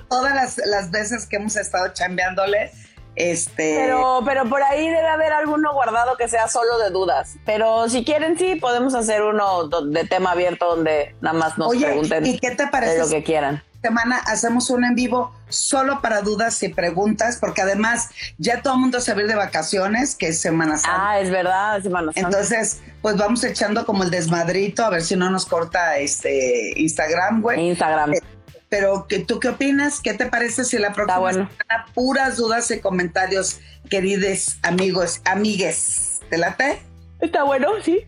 [0.10, 2.72] todas las, las, veces que hemos estado chambeándole,
[3.16, 3.76] este...
[3.78, 7.36] Pero, pero por ahí debe haber alguno guardado que sea solo de dudas.
[7.46, 12.26] Pero si quieren, sí, podemos hacer uno de tema abierto donde nada más nos pregunten
[12.26, 13.64] ¿y qué te parece lo que quieran.
[13.82, 18.80] Semana hacemos un en vivo solo para dudas y preguntas, porque además ya todo el
[18.80, 21.10] mundo se va de vacaciones, que es Semana Santa.
[21.10, 22.28] Ah, es verdad, Semana Santa.
[22.28, 27.42] Entonces, pues vamos echando como el desmadrito, a ver si no nos corta este Instagram,
[27.42, 27.70] güey.
[27.70, 28.14] Instagram.
[28.14, 28.22] Eh,
[28.72, 30.00] pero, ¿tú qué opinas?
[30.00, 31.50] ¿Qué te parece si la próxima bueno.
[31.50, 36.22] semana puras dudas y comentarios, queridos amigos, amigues?
[36.30, 36.82] ¿Te late?
[37.20, 38.00] Está bueno, sí.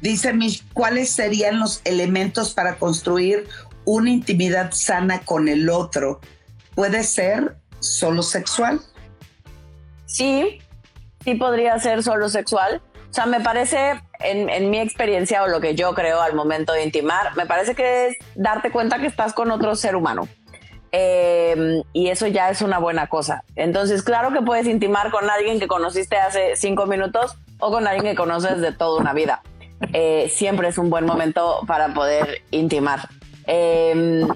[0.00, 3.46] Dice Mish, ¿cuáles serían los elementos para construir
[3.84, 6.22] una intimidad sana con el otro?
[6.74, 8.80] ¿Puede ser solo sexual?
[10.06, 10.58] Sí,
[11.22, 12.80] sí podría ser solo sexual.
[13.14, 16.82] O sea, me parece, en, mi experiencia o lo que yo creo al momento de
[16.82, 20.26] intimar, me parece que es darte cuenta que estás con otro ser humano.
[20.90, 23.44] Eh, y eso ya es una buena cosa.
[23.54, 28.04] Entonces, claro que puedes intimar con alguien que conociste hace cinco minutos o con alguien
[28.04, 29.42] que conoces de toda una vida.
[29.92, 33.08] Eh, siempre es un buen momento para poder intimar.
[33.46, 34.26] Eh,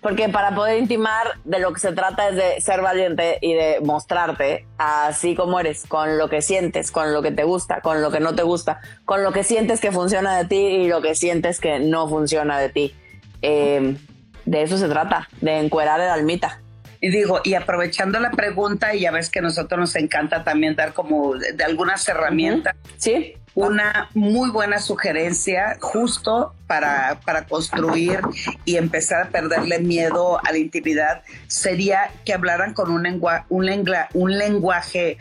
[0.00, 3.80] porque para poder intimar, de lo que se trata es de ser valiente y de
[3.82, 8.10] mostrarte así como eres, con lo que sientes, con lo que te gusta, con lo
[8.10, 11.14] que no te gusta, con lo que sientes que funciona de ti y lo que
[11.14, 12.94] sientes que no funciona de ti.
[13.42, 13.96] Eh,
[14.44, 16.60] de eso se trata, de encuerar el almita.
[17.00, 20.76] Y digo, y aprovechando la pregunta, y ya ves que a nosotros nos encanta también
[20.76, 22.74] dar como de, algunas herramientas.
[22.96, 28.20] Sí una muy buena sugerencia justo para, para, construir
[28.66, 33.64] y empezar a perderle miedo a la intimidad sería que hablaran con un, lengua, un,
[33.64, 35.16] lengua, un lenguaje.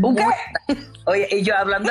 [0.00, 0.24] ¿Un qué?
[1.06, 1.90] Oye, y yo hablando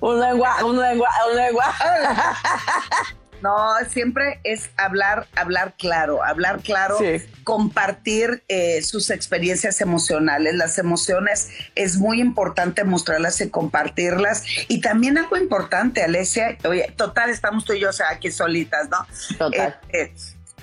[0.00, 1.84] un lenguaje, un lenguaje, un lenguaje.
[3.42, 6.98] No, siempre es hablar, hablar claro, hablar claro,
[7.44, 10.54] compartir eh, sus experiencias emocionales.
[10.54, 14.44] Las emociones es muy importante mostrarlas y compartirlas.
[14.68, 18.88] Y también algo importante, Alesia, oye, total, estamos tú y yo o sea, aquí solitas,
[18.88, 19.06] ¿no?
[19.36, 19.78] Total.
[19.92, 20.14] Eh, eh,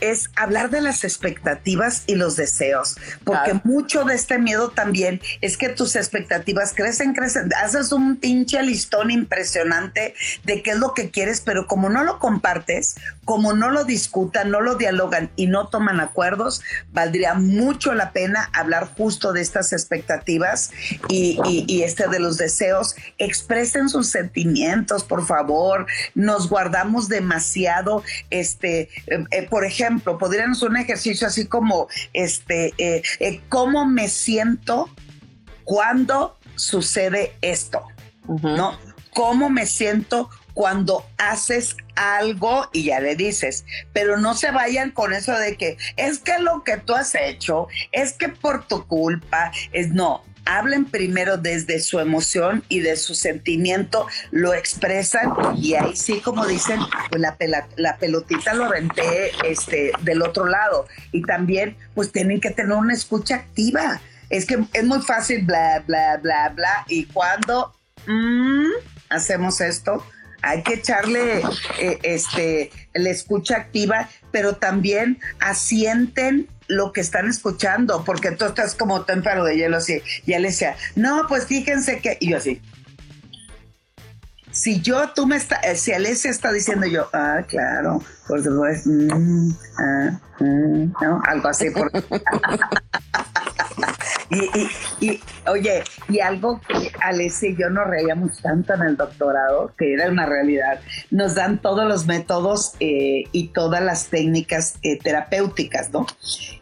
[0.01, 5.57] es hablar de las expectativas y los deseos, porque mucho de este miedo también es
[5.57, 11.09] que tus expectativas crecen, crecen, haces un pinche listón impresionante de qué es lo que
[11.09, 12.95] quieres, pero como no lo compartes,
[13.27, 16.61] como no lo discutan, no lo dialogan y no toman acuerdos,
[16.93, 20.71] valdría mucho la pena hablar justo de estas expectativas
[21.09, 22.95] y, este de los deseos.
[23.17, 25.87] Expresen sus sentimientos, por favor.
[26.15, 33.03] Nos guardamos demasiado, este, eh, eh, por ejemplo, podríamos un ejercicio así como, este, eh,
[33.19, 34.89] eh, ¿cómo me siento
[35.65, 37.83] cuando sucede esto?
[38.25, 38.79] ¿No?
[39.13, 45.13] ¿Cómo me siento cuando haces algo y ya le dices, pero no se vayan con
[45.13, 49.51] eso de que es que lo que tú has hecho, es que por tu culpa,
[49.73, 55.95] es no, hablen primero desde su emoción y de su sentimiento, lo expresan y ahí
[55.95, 56.79] sí, como dicen,
[57.09, 60.87] pues la, pelotita lo renté este, del otro lado.
[61.11, 63.99] Y también, pues tienen que tener una escucha activa.
[64.29, 66.85] Es que es muy fácil, bla, bla, bla, bla.
[66.87, 67.73] Y cuando
[68.05, 68.69] mm,
[69.09, 70.03] hacemos esto,
[70.41, 71.41] hay que echarle
[71.79, 78.75] eh, este, la escucha activa, pero también asienten lo que están escuchando, porque tú estás
[78.75, 80.47] como témpano de hielo así, y él
[80.95, 82.61] no, pues fíjense que, y yo así.
[84.51, 88.89] Si yo, tú me está, eh, si Alesia está diciendo yo, ah, claro, por supuesto,
[88.89, 91.21] mm, ah, mm", ¿no?
[91.25, 91.69] Algo así.
[91.69, 91.91] Por...
[94.29, 99.71] y, y, oye, y algo que Alesia y yo nos reíamos tanto en el doctorado,
[99.77, 100.79] que era una realidad,
[101.11, 106.05] nos dan todos los métodos eh, y todas las técnicas eh, terapéuticas, ¿no?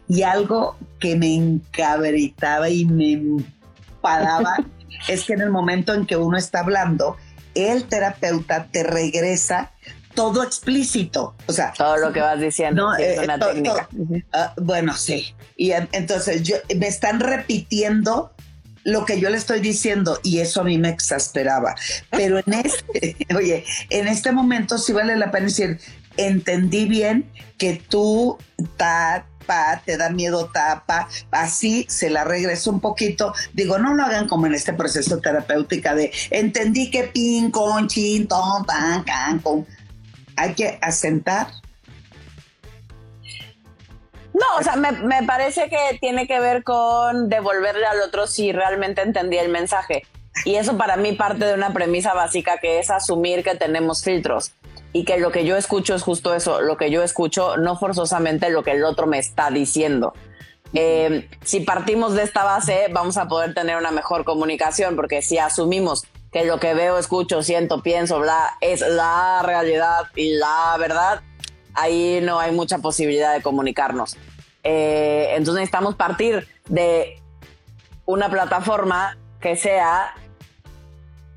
[0.08, 4.56] Y algo que me encabritaba y me empadaba
[5.08, 7.16] es que en el momento en que uno está hablando,
[7.54, 9.72] el terapeuta te regresa
[10.16, 11.36] todo explícito.
[11.46, 13.88] O sea, todo lo que vas diciendo es una técnica.
[14.32, 15.32] Ah, bueno, sí.
[15.56, 18.32] Y entonces yo, me están repitiendo
[18.82, 21.74] lo que yo le estoy diciendo y eso a mí me exasperaba.
[22.10, 25.78] Pero en este, oye, en este momento sí vale la pena decir,
[26.16, 28.38] entendí bien que tú
[28.76, 33.32] tapa, te da miedo tapa, así se la regreso un poquito.
[33.52, 38.28] Digo, no lo hagan como en este proceso terapéutico de entendí que pin, con, chin,
[38.28, 39.66] ton, tan, can, con.
[40.36, 41.48] Hay que asentar
[44.36, 49.00] no, o sea, me, parece que tiene que ver con devolverle al otro si realmente
[49.00, 50.02] entendí el mensaje.
[50.44, 54.52] Y eso para mí parte de una premisa básica que es asumir que tenemos filtros
[54.92, 58.50] y que lo que yo escucho es justo eso, lo que yo escucho, no forzosamente
[58.50, 60.12] lo que el otro me está diciendo.
[60.74, 65.38] Eh, si partimos de esta base, vamos a poder tener una mejor comunicación, porque si
[65.38, 66.04] asumimos
[66.36, 71.22] que lo que veo, escucho, siento, pienso, bla, es la realidad y la verdad,
[71.72, 74.18] ahí no hay mucha posibilidad de comunicarnos.
[74.62, 77.22] Eh, entonces necesitamos partir de
[78.04, 80.14] una plataforma que sea,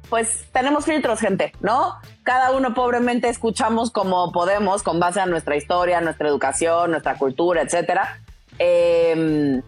[0.10, 1.96] pues tenemos filtros, gente, ¿no?
[2.24, 7.62] Cada uno pobremente escuchamos como podemos, con base a nuestra historia, nuestra educación, nuestra cultura,
[7.62, 8.20] etcétera.
[8.58, 9.62] Em,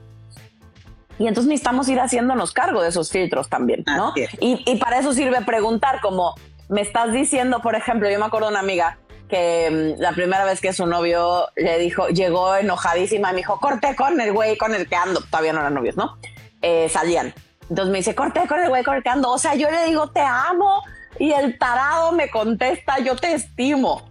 [1.22, 4.12] y entonces necesitamos ir haciéndonos cargo de esos filtros también, ¿no?
[4.40, 6.34] Y, y, para eso sirve preguntar, como
[6.68, 8.98] me estás diciendo, por ejemplo, yo me acuerdo de una amiga
[9.30, 13.60] que mm, la primera vez que su novio le dijo, llegó enojadísima y me dijo,
[13.60, 16.18] corte con el güey con el que ando, todavía no eran novios, ¿no?
[16.64, 17.36] Eh, salían.
[17.70, 19.30] Entonces me dice, corte con el güey con el que ando.
[19.30, 20.82] O sea, yo le digo, te amo.
[21.20, 24.10] Y el tarado me contesta, yo te estimo.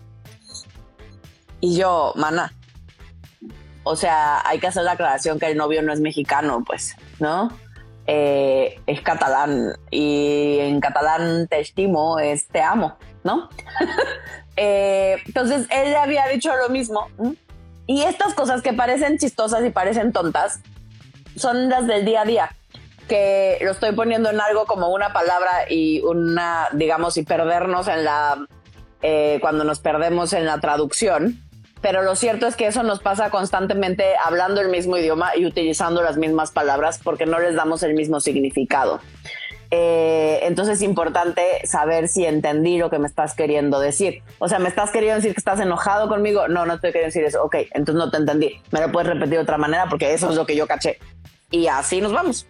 [1.61, 2.55] Y yo, mana,
[3.83, 7.51] o sea, hay que hacer la aclaración que el novio no es mexicano, pues, ¿no?
[8.07, 13.49] Eh, es catalán y en catalán te estimo es te amo, ¿no?
[14.63, 17.09] Eh, entonces él había dicho lo mismo.
[17.87, 20.61] Y estas cosas que parecen chistosas y parecen tontas
[21.35, 22.51] son las del día a día,
[23.09, 28.05] que lo estoy poniendo en algo como una palabra y una, digamos, y perdernos en
[28.05, 28.47] la,
[29.01, 31.41] eh, cuando nos perdemos en la traducción.
[31.81, 36.03] Pero lo cierto es que eso nos pasa constantemente hablando el mismo idioma y utilizando
[36.03, 39.01] las mismas palabras porque no les damos el mismo significado.
[39.73, 44.23] Eh, entonces es importante saber si entendí lo que me estás queriendo decir.
[44.39, 46.49] O sea, ¿me estás queriendo decir que estás enojado conmigo?
[46.49, 47.43] No, no estoy queriendo decir eso.
[47.43, 48.61] Ok, entonces no te entendí.
[48.73, 50.99] Me lo puedes repetir de otra manera porque eso es lo que yo caché.
[51.51, 52.47] Y así nos vamos.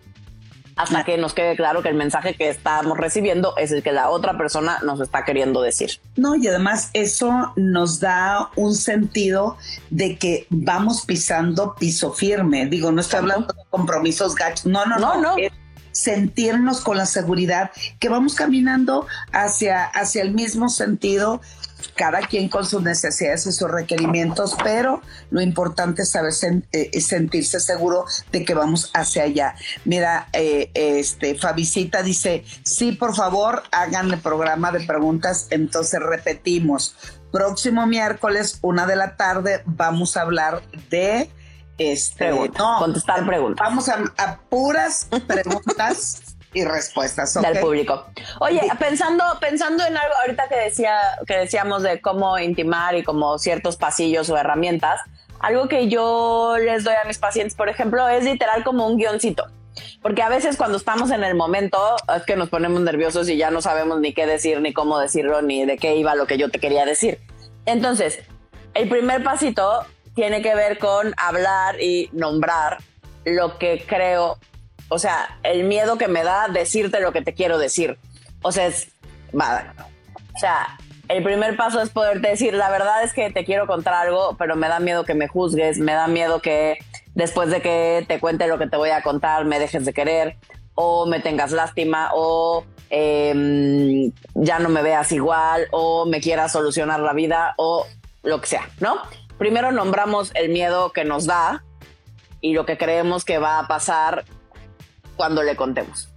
[0.77, 4.11] Hasta que nos quede claro que el mensaje que estamos recibiendo es el que la
[4.11, 6.01] otra persona nos está queriendo decir.
[6.17, 9.57] No, y además eso nos da un sentido
[9.91, 12.67] de que vamos pisando piso firme.
[12.67, 14.67] Digo, no estoy hablando de compromisos gachos.
[14.67, 15.21] No, no, no.
[15.21, 15.37] no
[15.93, 21.41] sentirnos con la seguridad que vamos caminando hacia, hacia el mismo sentido,
[22.01, 26.33] cada quien con sus necesidades y sus requerimientos, pero lo importante es saber
[26.73, 29.55] eh, sentirse seguro de que vamos hacia allá.
[29.85, 36.97] Mira, eh, este Fabicita dice, sí, por favor, hagan el programa de preguntas, entonces repetimos.
[37.33, 41.29] Próximo miércoles, una de la tarde, vamos a hablar de
[41.77, 43.67] este, no, contestar preguntas.
[43.69, 48.07] Vamos a, puras preguntas y respuestas del público.
[48.41, 53.39] Oye, pensando, pensando en algo ahorita que decía, que decíamos de cómo intimar y como
[53.39, 55.01] ciertos pasillos o herramientas,
[55.39, 59.47] algo que yo les doy a mis pacientes, por ejemplo, es literal como un guioncito.
[60.03, 61.79] Porque a veces cuando estamos en el momento
[62.15, 65.43] es que nos ponemos nerviosos y ya no sabemos ni qué decir, ni cómo decirlo,
[65.43, 67.21] ni de qué iba lo que yo te quería decir.
[67.67, 68.21] Entonces,
[68.75, 69.85] el primer pasito
[70.15, 72.79] tiene que ver con hablar y nombrar
[73.25, 74.39] lo que creo,
[74.91, 77.99] o sea, el miedo que me da decirte lo que te quiero decir.
[78.43, 78.89] O sea, es,
[79.33, 83.95] o sea, el primer paso es poderte decir, la verdad es que te quiero contar
[83.95, 86.79] algo, pero me da miedo que me juzgues, me da miedo que
[87.15, 90.37] después de que te cuente lo que te voy a contar me dejes de querer
[90.75, 97.01] o me tengas lástima o em, ya no me veas igual o me quieras solucionar
[97.01, 97.87] la vida o
[98.23, 99.01] lo que sea, ¿no?
[99.41, 101.65] primero nombramos el miedo que nos da
[102.43, 104.27] y lo que creemos que va a pasar
[105.21, 106.09] cuando le contemos.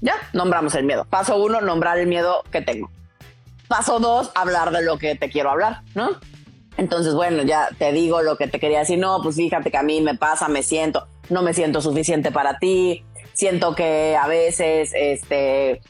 [0.00, 1.04] Ya, nombramos el miedo.
[1.04, 2.92] Paso uno, nombrar el miedo que tengo.
[3.66, 6.10] Paso dos, hablar de lo que te quiero hablar, ¿no?
[6.76, 9.00] Entonces, bueno, ya te digo lo que te quería decir.
[9.00, 12.60] No, pues fíjate que a mí me pasa, me siento, no me siento suficiente para
[12.60, 13.04] ti.
[13.32, 15.80] Siento que a veces, este,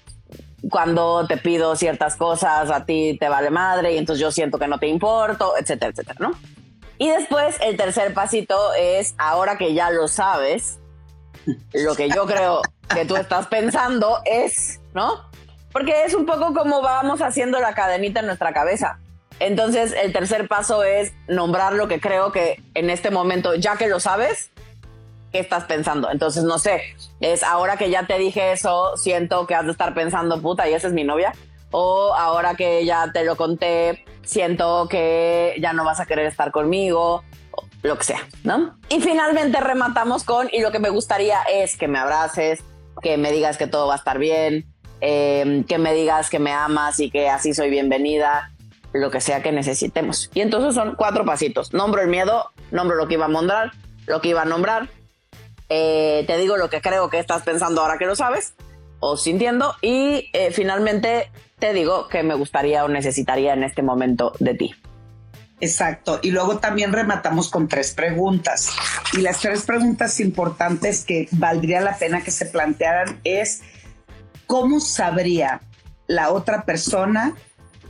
[0.70, 4.66] cuando te pido ciertas cosas, a ti te vale madre y entonces yo siento que
[4.66, 6.30] no te importo, etcétera, etcétera, ¿no?
[6.96, 10.78] Y después el tercer pasito es, ahora que ya lo sabes,
[11.72, 12.62] lo que yo creo
[12.94, 15.30] que tú estás pensando es, ¿no?
[15.72, 18.98] Porque es un poco como vamos haciendo la cadenita en nuestra cabeza.
[19.40, 23.88] Entonces, el tercer paso es nombrar lo que creo que en este momento, ya que
[23.88, 24.50] lo sabes,
[25.32, 26.10] ¿qué estás pensando?
[26.10, 26.82] Entonces, no sé,
[27.20, 30.74] es ahora que ya te dije eso, siento que has de estar pensando, puta, y
[30.74, 31.32] esa es mi novia.
[31.70, 36.52] O ahora que ya te lo conté, siento que ya no vas a querer estar
[36.52, 37.24] conmigo,
[37.82, 38.78] lo que sea, ¿no?
[38.88, 42.62] Y finalmente rematamos con, y lo que me gustaría es que me abraces,
[43.02, 44.66] que me digas que todo va a estar bien,
[45.00, 48.52] eh, que me digas que me amas y que así soy bienvenida,
[48.92, 50.30] lo que sea que necesitemos.
[50.34, 51.72] Y entonces son cuatro pasitos.
[51.72, 53.72] Nombro el miedo, nombro lo que iba a nombrar,
[54.06, 54.88] lo que iba a nombrar,
[55.68, 58.52] eh, te digo lo que creo que estás pensando ahora que lo sabes
[59.00, 64.32] o sintiendo y eh, finalmente te digo que me gustaría o necesitaría en este momento
[64.38, 64.74] de ti.
[65.62, 66.18] Exacto.
[66.22, 68.70] Y luego también rematamos con tres preguntas.
[69.12, 73.62] Y las tres preguntas importantes que valdría la pena que se plantearan es,
[74.48, 75.60] ¿cómo sabría
[76.08, 77.34] la otra persona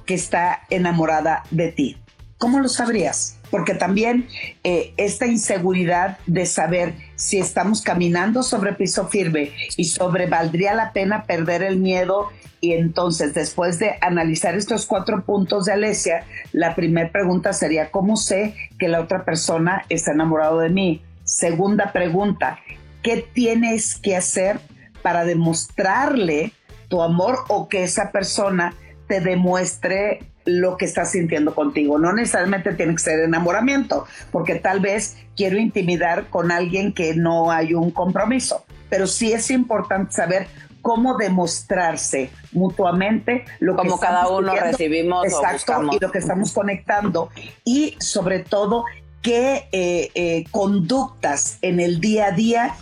[0.05, 1.99] que está enamorada de ti?
[2.37, 3.39] ¿Cómo lo sabrías?
[3.51, 4.29] Porque también
[4.65, 10.93] eh, esta inseguridad de saber si estamos caminando sobre piso firme y sobre valdría la
[10.93, 12.31] pena perder el miedo.
[12.61, 18.17] Y entonces, después de analizar estos cuatro puntos de Alesia, la primera pregunta sería, ¿cómo
[18.17, 21.03] sé que la otra persona está enamorado de mí?
[21.23, 22.59] Segunda pregunta,
[23.03, 24.59] ¿qué tienes que hacer
[25.03, 26.53] para demostrarle
[26.89, 28.75] tu amor o que esa persona
[29.07, 31.99] te demuestre lo que estás sintiendo contigo.
[31.99, 37.51] No necesariamente tiene que ser enamoramiento, porque tal vez quiero intimidar con alguien que no
[37.51, 40.47] hay un compromiso, pero sí es importante saber
[40.83, 47.31] cómo demostrarse mutuamente lo como que cada uno recibimos exacto, y lo que estamos conectando
[47.65, 48.85] y sobre todo
[49.23, 52.75] qué eh, eh, conductas en el día a día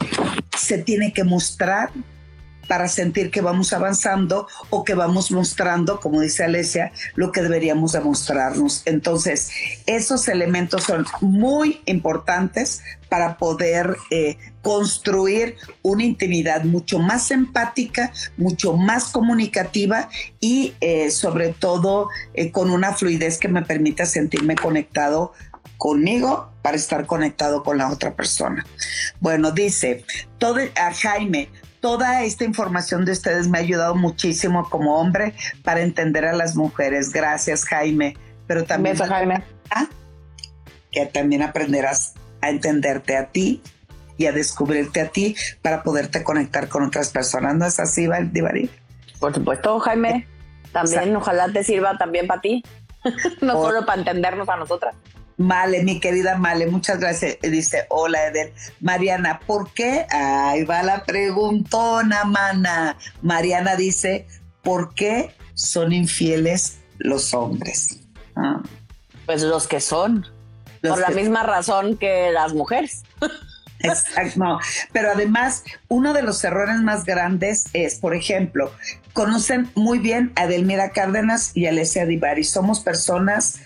[0.56, 1.90] se tiene que mostrar
[2.70, 7.90] para sentir que vamos avanzando o que vamos mostrando, como dice Alesia, lo que deberíamos
[7.90, 8.82] demostrarnos.
[8.84, 9.50] Entonces,
[9.86, 18.76] esos elementos son muy importantes para poder eh, construir una intimidad mucho más empática, mucho
[18.76, 20.08] más comunicativa
[20.38, 25.32] y eh, sobre todo eh, con una fluidez que me permita sentirme conectado
[25.76, 28.64] conmigo para estar conectado con la otra persona.
[29.18, 30.04] Bueno, dice
[30.38, 31.48] todo a Jaime,
[31.81, 36.57] toda esta información de ustedes me ha ayudado muchísimo como hombre para entender a las
[36.57, 37.12] mujeres.
[37.12, 38.16] Gracias, Jaime.
[38.47, 39.43] Pero también, Jaime.
[40.93, 43.62] que también aprenderás a entenderte a ti
[44.16, 47.55] y a descubrirte a ti para poderte conectar con otras personas.
[47.55, 48.68] ¿No es así, Divari?
[49.18, 50.26] Por supuesto, Jaime.
[50.72, 52.62] También, ojalá te sirva también para ti.
[53.41, 54.95] no solo para entendernos a nosotras.
[55.41, 57.38] Male, mi querida Male, muchas gracias.
[57.41, 58.53] Dice, hola Eder.
[58.80, 60.05] Mariana, ¿por qué?
[60.11, 62.99] Ahí va la preguntona, mana.
[63.22, 64.26] Mariana dice,
[64.62, 68.01] ¿por qué son infieles los hombres?
[68.36, 68.61] Ah.
[69.24, 70.26] Pues los que son.
[70.82, 73.03] por la misma razón que las mujeres.
[73.78, 74.59] Exacto,
[74.93, 78.70] pero además uno de los errores más grandes es, por ejemplo,
[79.14, 83.61] conocen muy bien a Delmira Cárdenas y a Alessia Divari, somos personas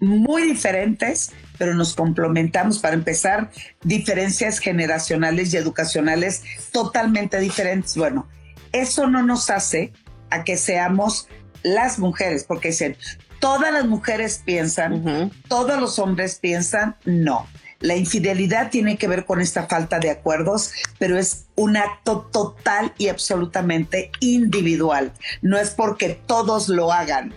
[0.00, 2.78] muy diferentes, pero nos complementamos.
[2.78, 3.50] Para empezar,
[3.82, 6.42] diferencias generacionales y educacionales
[6.72, 7.96] totalmente diferentes.
[7.96, 8.28] Bueno,
[8.72, 9.92] eso no nos hace
[10.30, 11.28] a que seamos
[11.62, 12.96] las mujeres, porque dicen,
[13.40, 17.46] todas las mujeres piensan, todos los hombres piensan, no.
[17.80, 22.92] La infidelidad tiene que ver con esta falta de acuerdos, pero es un acto total
[22.98, 25.12] y absolutamente individual.
[25.40, 27.32] No es porque todos lo hagan,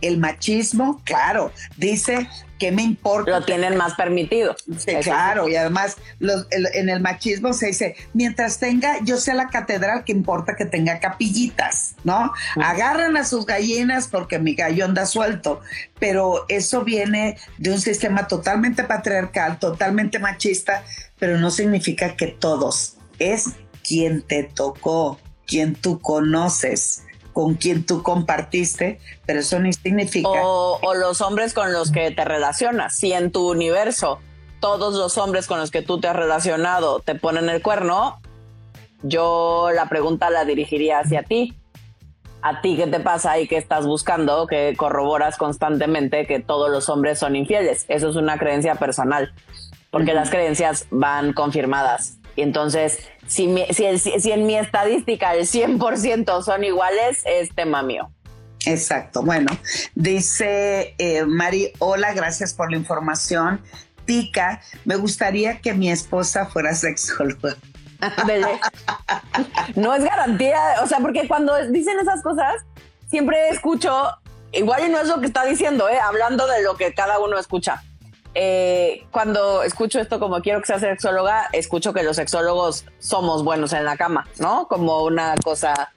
[0.00, 2.28] el machismo, claro, dice
[2.58, 3.30] que me importa.
[3.30, 4.56] Lo tienen más permitido.
[4.78, 10.04] Sí, claro, y además en el machismo se dice, mientras tenga, yo sé la catedral,
[10.04, 12.32] que importa que tenga capillitas, ¿no?
[12.56, 15.60] Agarran a sus gallinas porque mi gallo anda suelto,
[15.98, 20.82] pero eso viene de un sistema totalmente patriarcal, totalmente machista,
[21.18, 23.50] pero no significa que todos, es
[23.86, 27.02] quien te tocó, quien tú conoces
[27.36, 30.30] con quien tú compartiste, pero eso no significa...
[30.32, 32.96] O, los hombres con los que te relacionas.
[32.96, 34.20] Si en tu universo
[34.58, 38.22] todos los hombres con los que tú te has relacionado te ponen el cuerno,
[39.02, 41.54] yo la pregunta la dirigiría hacia ti.
[42.40, 44.46] ¿A ti qué te pasa y qué estás buscando?
[44.46, 47.84] Que corroboras constantemente que todos los hombres son infieles.
[47.88, 49.34] Eso es una creencia personal,
[49.90, 52.16] porque las creencias van confirmadas.
[52.34, 58.10] Y entonces, si, si, en mi estadística el 100% son iguales, es tema mío.
[58.64, 59.22] Exacto.
[59.22, 59.50] Bueno,
[59.94, 63.60] dice eh, Mari, hola, gracias por la información.
[64.04, 67.56] Tica, me gustaría que mi esposa fuera sexóloga.
[69.74, 72.54] no es garantía, o sea, porque cuando dicen esas cosas,
[73.08, 73.90] siempre escucho
[74.52, 75.98] igual y no es lo que está diciendo, ¿eh?
[75.98, 77.82] hablando de lo que cada uno escucha.
[78.38, 83.72] Eh, cuando escucho esto como quiero que sea sexóloga, escucho que los sexólogos somos buenos
[83.72, 84.68] en la cama, ¿no?
[84.68, 85.94] Como una cosa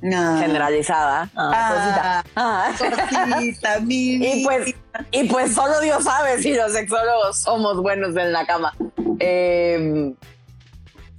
[0.00, 1.28] generalizada.
[1.36, 2.72] Ah, ah.
[3.86, 4.74] y pues
[5.10, 8.72] y pues solo Dios sabe si los sexólogos somos buenos en la cama.
[9.20, 10.14] Eh,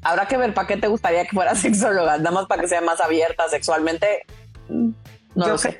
[0.01, 2.81] habrá que ver para qué te gustaría que fuera sexóloga, nada más para que sea
[2.81, 4.25] más abierta sexualmente.
[4.67, 5.77] No lo sé.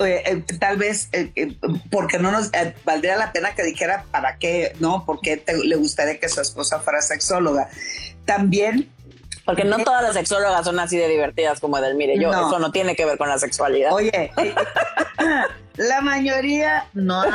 [0.00, 1.56] Eh, tal vez eh,
[1.90, 2.50] porque no nos
[2.84, 5.04] valdría la pena que dijera para qué, ¿no?
[5.06, 7.68] Porque le gustaría que su esposa fuera sexóloga.
[8.24, 8.90] También
[9.44, 12.18] porque no todas las sexólogas son así de divertidas como Edelmire.
[12.18, 13.92] Yo, eso no tiene que ver con la sexualidad.
[13.92, 14.32] Oye,
[15.76, 17.22] la mayoría no.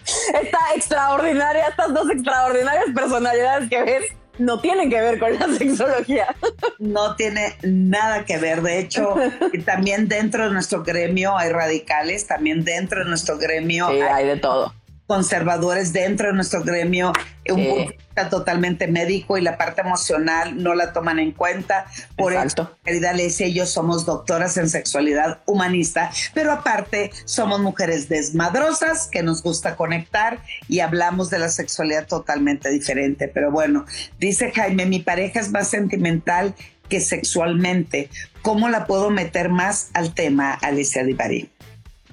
[0.00, 4.04] Esta extraordinaria, estas dos extraordinarias personalidades que ves
[4.38, 6.34] no tienen que ver con la sexología.
[6.78, 8.62] No tiene nada que ver.
[8.62, 9.14] De hecho,
[9.64, 14.74] también dentro de nuestro gremio hay radicales, también dentro de nuestro gremio hay de todo
[15.10, 17.12] conservadores dentro de nuestro gremio,
[17.48, 21.86] un punto totalmente médico y la parte emocional no la toman en cuenta.
[22.16, 29.08] Por eso, querida Alesia, ellos somos doctoras en sexualidad humanista, pero aparte somos mujeres desmadrosas
[29.08, 33.26] que nos gusta conectar y hablamos de la sexualidad totalmente diferente.
[33.26, 33.86] Pero bueno,
[34.20, 36.54] dice Jaime, mi pareja es más sentimental
[36.88, 38.10] que sexualmente.
[38.42, 41.50] ¿Cómo la puedo meter más al tema, Alicia Divari?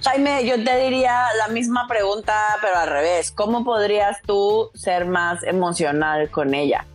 [0.03, 3.31] Jaime, yo te diría la misma pregunta, pero al revés.
[3.31, 6.85] ¿Cómo podrías tú ser más emocional con ella?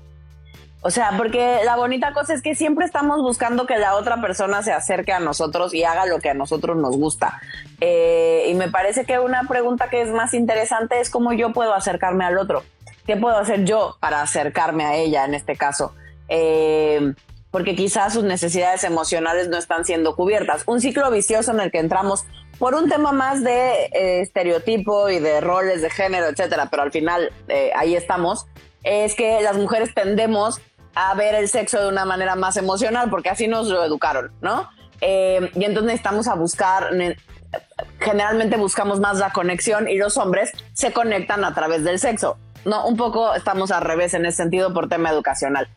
[0.84, 4.62] O sea, porque la bonita cosa es que siempre estamos buscando que la otra persona
[4.62, 7.40] se acerque a nosotros y haga lo que a nosotros nos gusta.
[7.80, 11.72] Eh, y me parece que una pregunta que es más interesante es cómo yo puedo
[11.74, 12.64] acercarme al otro.
[13.06, 15.92] ¿Qué puedo hacer yo para acercarme a ella en este caso?
[16.28, 17.14] Eh,
[17.52, 20.64] porque quizás sus necesidades emocionales no están siendo cubiertas.
[20.66, 22.24] Un ciclo vicioso en el que entramos
[22.58, 26.92] por un tema más de eh, estereotipo y de roles de género, etcétera, pero al
[26.92, 28.46] final eh, ahí estamos,
[28.82, 30.60] es que las mujeres tendemos
[30.94, 34.68] a ver el sexo de una manera más emocional, porque así nos lo educaron, ¿no?
[35.00, 36.90] Eh, y entonces necesitamos a buscar,
[37.98, 42.86] generalmente buscamos más la conexión y los hombres se conectan a través del sexo, ¿no?
[42.86, 45.68] Un poco estamos al revés en ese sentido por tema educacional.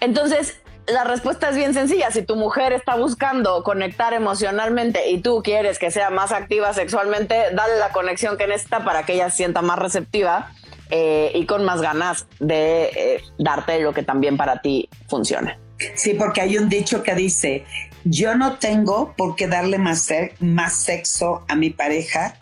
[0.00, 0.60] Entonces,
[0.92, 2.10] la respuesta es bien sencilla.
[2.10, 7.34] Si tu mujer está buscando conectar emocionalmente y tú quieres que sea más activa sexualmente,
[7.52, 10.52] dale la conexión que necesita para que ella se sienta más receptiva
[10.90, 15.58] eh, y con más ganas de eh, darte lo que también para ti funcione.
[15.94, 17.64] Sí, porque hay un dicho que dice,
[18.04, 20.08] yo no tengo por qué darle más,
[20.40, 22.34] más sexo a mi pareja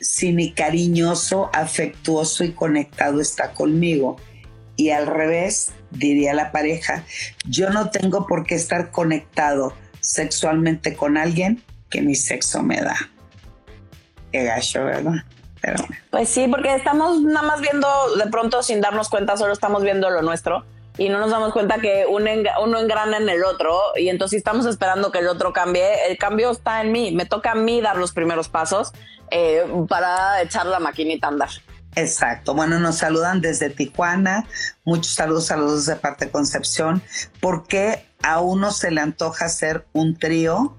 [0.00, 4.16] si mi cariñoso, afectuoso y conectado está conmigo.
[4.76, 7.04] Y al revés, diría la pareja,
[7.46, 12.96] yo no tengo por qué estar conectado sexualmente con alguien que mi sexo me da.
[14.32, 15.24] Qué gacho, ¿verdad?
[15.60, 15.84] Pero...
[16.10, 20.08] Pues sí, porque estamos nada más viendo, de pronto sin darnos cuenta, solo estamos viendo
[20.08, 20.64] lo nuestro
[20.96, 22.28] y no nos damos cuenta que uno,
[22.78, 26.80] engrana en el otro y entonces estamos esperando que el otro cambie, el cambio está
[26.80, 28.92] en mí, me toca a mí dar los primeros pasos
[29.30, 31.50] eh, para echar la maquinita a andar.
[31.96, 32.54] Exacto.
[32.54, 34.46] Bueno, nos saludan desde Tijuana.
[34.84, 37.02] Muchos saludos, saludos de parte de Concepción.
[37.40, 40.76] ¿Por qué a uno se le antoja hacer un trío?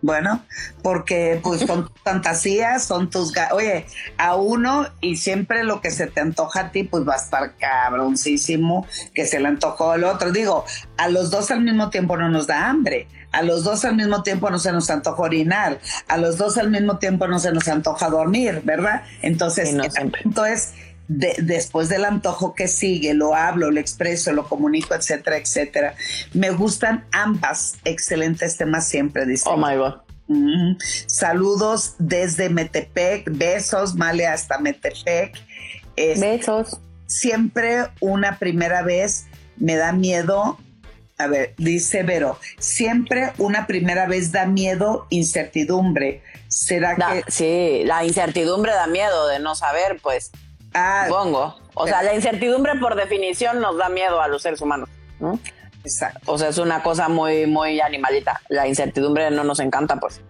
[0.00, 0.44] Bueno,
[0.82, 3.32] porque pues son fantasías, son tus...
[3.52, 7.16] Oye, a uno y siempre lo que se te antoja a ti pues va a
[7.16, 10.30] estar cabroncísimo que se le antojó al otro.
[10.30, 10.64] Digo,
[10.96, 14.22] a los dos al mismo tiempo no nos da hambre, a los dos al mismo
[14.22, 17.68] tiempo no se nos antoja orinar, a los dos al mismo tiempo no se nos
[17.68, 19.02] antoja dormir, ¿verdad?
[19.22, 20.72] Entonces, el punto es...
[21.08, 25.94] después del antojo que sigue, lo hablo, lo expreso, lo comunico, etcétera, etcétera.
[26.34, 29.44] Me gustan ambas excelentes temas siempre, dice.
[29.48, 29.94] Oh my God.
[31.06, 35.32] Saludos desde Metepec, besos, Male hasta Metepec.
[35.96, 36.78] besos.
[37.06, 39.24] Siempre una primera vez
[39.56, 40.58] me da miedo.
[41.20, 46.22] A ver, dice Vero, siempre una primera vez da miedo, incertidumbre.
[46.46, 47.24] ¿Será que...?
[47.26, 50.30] Sí, la incertidumbre da miedo de no saber, pues,
[50.74, 51.56] ah, supongo.
[51.74, 54.88] O sea, la incertidumbre por definición nos da miedo a los seres humanos.
[55.82, 56.20] Exacto.
[56.26, 58.40] O sea, es una cosa muy, muy animalita.
[58.48, 60.20] La incertidumbre no nos encanta, pues.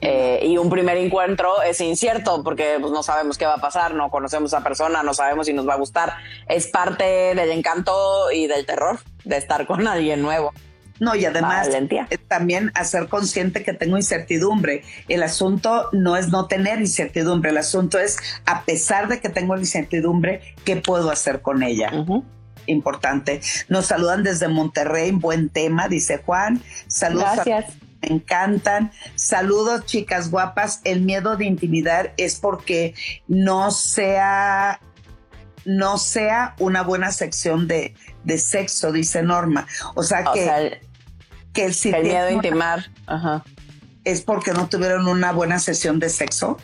[0.00, 3.92] Eh, y un primer encuentro es incierto porque pues, no sabemos qué va a pasar,
[3.92, 6.14] no conocemos a esa persona, no sabemos si nos va a gustar.
[6.48, 10.52] Es parte del encanto y del terror de estar con alguien nuevo.
[11.00, 14.84] No, y además eh, también hacer consciente que tengo incertidumbre.
[15.08, 19.56] El asunto no es no tener incertidumbre, el asunto es, a pesar de que tengo
[19.56, 21.90] incertidumbre, ¿qué puedo hacer con ella?
[22.66, 23.40] importante.
[23.68, 26.62] Nos saludan desde Monterrey, buen tema, dice Juan.
[26.86, 27.74] Saludos Gracias.
[28.02, 28.92] Me encantan.
[29.16, 30.80] Saludos, chicas guapas.
[30.84, 32.94] El miedo de intimidar es porque
[33.26, 34.80] no sea
[35.64, 37.94] no sea una buena sección de,
[38.24, 39.66] de sexo, dice Norma.
[39.94, 40.80] O sea que,
[41.52, 42.90] que el, el miedo a intimar
[44.04, 46.56] es porque no tuvieron una buena sesión de sexo.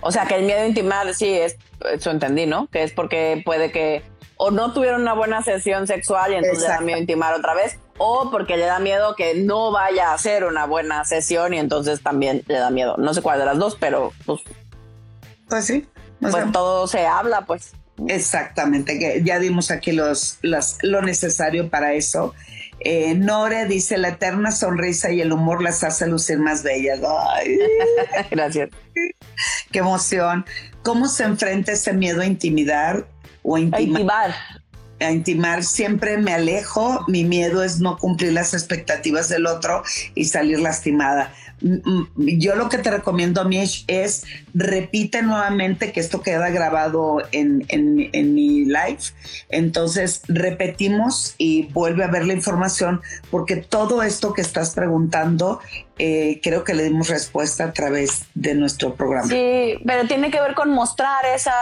[0.00, 1.56] O sea que el miedo a intimar, sí, es,
[1.92, 2.66] eso entendí, ¿no?
[2.68, 4.02] Que es porque puede que
[4.36, 7.78] o no tuvieron una buena sesión sexual y entonces le da miedo intimar otra vez,
[7.98, 12.02] o porque le da miedo que no vaya a ser una buena sesión y entonces
[12.02, 12.96] también le da miedo.
[12.98, 14.40] No sé cuál de las dos, pero pues.
[15.48, 15.86] Pues sí.
[16.20, 17.72] pues todo se habla, pues.
[18.08, 22.34] Exactamente, que ya dimos aquí los, lo necesario para eso.
[22.80, 27.00] Eh, Nore dice, la eterna sonrisa y el humor las hace lucir más bellas.
[28.30, 28.70] Gracias.
[29.72, 30.44] Qué emoción.
[30.82, 33.06] ¿Cómo se enfrenta ese miedo a intimidar
[33.42, 33.78] o intimar?
[33.78, 34.34] A intimar.
[35.62, 37.04] Siempre me alejo.
[37.08, 39.82] Mi miedo es no cumplir las expectativas del otro
[40.14, 41.32] y salir lastimada.
[42.16, 48.34] Yo lo que te recomiendo, Mish, es repite nuevamente que esto queda grabado en, en,
[48.34, 48.98] mi live.
[49.48, 53.00] Entonces repetimos y vuelve a ver la información
[53.30, 55.60] porque todo esto que estás preguntando
[55.98, 59.28] eh, creo que le dimos respuesta a través de nuestro programa.
[59.28, 61.54] Sí, pero tiene que ver con mostrar esa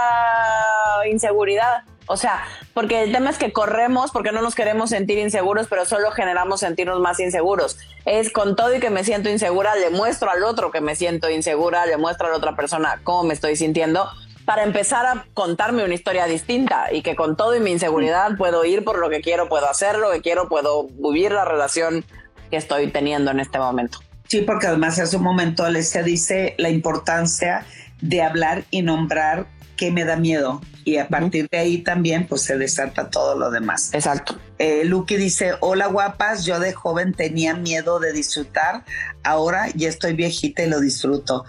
[1.09, 1.84] inseguridad.
[2.13, 2.45] O sea,
[2.75, 6.61] porque el tema es que corremos porque no nos queremos sentir inseguros, pero solo generamos
[6.61, 7.79] sentirnos más inseguros.
[8.05, 11.31] Es con todo y que me siento insegura, le muestro al otro que me siento
[11.31, 14.11] insegura, le muestro a la otra persona cómo me estoy sintiendo
[14.45, 18.63] para empezar a contarme una historia distinta y que con todo y mi inseguridad puedo
[18.67, 22.05] ir por lo que quiero, puedo hacer lo que quiero, puedo vivir la relación
[22.51, 24.01] que estoy teniendo en este momento.
[24.29, 27.65] Sí, porque además hace un momento Alessia dice la importancia
[28.03, 29.47] de hablar y nombrar
[29.77, 30.61] qué me da miedo.
[30.85, 33.93] Y a partir de ahí también pues se desata todo lo demás.
[33.93, 34.39] Exacto.
[34.59, 38.85] Eh, Lucky dice, hola guapas, yo de joven tenía miedo de disfrutar,
[39.22, 41.45] ahora ya estoy viejita y lo disfruto.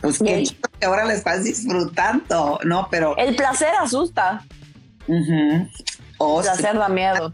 [0.00, 2.88] Pues qué chido que ahora le estás disfrutando, ¿no?
[2.90, 3.16] Pero...
[3.16, 4.44] El placer asusta.
[5.06, 5.68] el
[6.18, 7.32] placer da miedo.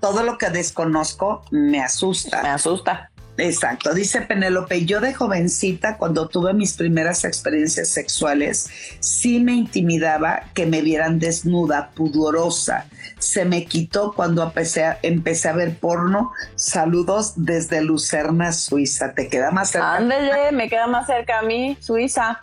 [0.00, 2.42] Todo lo que desconozco me asusta.
[2.42, 3.10] Me asusta.
[3.38, 8.70] Exacto, dice Penélope, yo de jovencita cuando tuve mis primeras experiencias sexuales,
[9.00, 12.86] sí me intimidaba que me vieran desnuda, pudorosa.
[13.18, 16.32] Se me quitó cuando empecé a, ver porno.
[16.54, 19.12] Saludos desde Lucerna, Suiza.
[19.14, 19.96] ¿Te queda más cerca?
[19.96, 22.40] Ándele, me queda más cerca a mí, Suiza.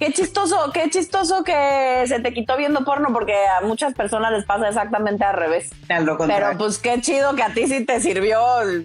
[0.00, 4.46] Qué chistoso, qué chistoso que se te quitó viendo porno porque a muchas personas les
[4.46, 5.68] pasa exactamente al revés.
[5.86, 6.16] Pero
[6.56, 8.40] pues qué chido que a ti sí te sirvió,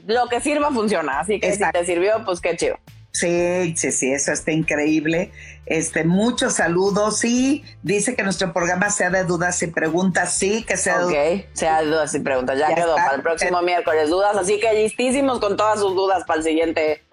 [0.06, 2.78] lo que sirva funciona, así que si te sirvió, pues qué chido.
[3.16, 5.32] Sí, sí, sí, eso está increíble.
[5.66, 7.20] Este, muchos saludos.
[7.20, 10.34] Sí, dice que nuestro programa sea de dudas y preguntas.
[10.34, 12.60] Sí, que sea de sea de dudas y preguntas.
[12.60, 14.36] Ya, quedó para el próximo miércoles dudas.
[14.36, 17.05] Así que listísimos con todas sus dudas para el siguiente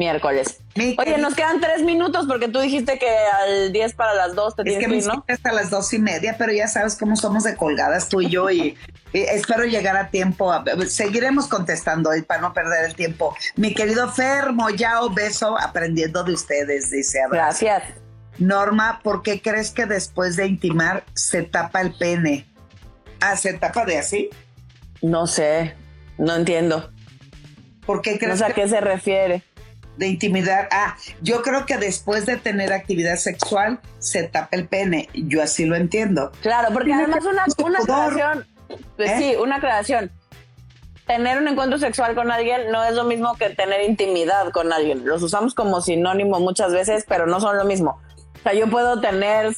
[0.00, 0.62] miércoles.
[0.76, 4.64] Oye, nos quedan tres minutos porque tú dijiste que al 10 para las 2 te
[4.64, 5.24] tienes que, ir, ¿no?
[5.28, 8.50] hasta las dos y media, pero ya sabes cómo somos de colgadas tú y yo
[8.50, 8.78] y,
[9.12, 10.50] espero llegar a tiempo.
[10.88, 13.36] seguiremos contestando hoy para no perder el tiempo.
[13.56, 17.20] Mi querido Fermo, ya beso aprendiendo de ustedes, dice.
[17.30, 17.82] Gracias.
[18.38, 22.46] Norma, ¿por qué crees que después de intimar se tapa el pene?
[23.20, 24.30] Ah, ¿se tapa de así?
[25.02, 25.74] No sé,
[26.16, 26.90] no entiendo.
[27.84, 29.42] ¿Por qué crees no sé a qué se refiere
[30.00, 30.66] de intimidar.
[30.72, 35.10] Ah, yo creo que después de tener actividad sexual se tapa el pene.
[35.12, 36.32] Yo así lo entiendo.
[36.40, 38.46] Claro, porque además una, una aclaración,
[38.96, 39.16] pues ¿Eh?
[39.18, 40.10] sí, una aclaración.
[41.06, 45.06] Tener un encuentro sexual con alguien no es lo mismo que tener intimidad con alguien.
[45.06, 48.00] Los usamos como sinónimo muchas veces, pero no son lo mismo.
[48.38, 49.54] O sea, yo puedo tener,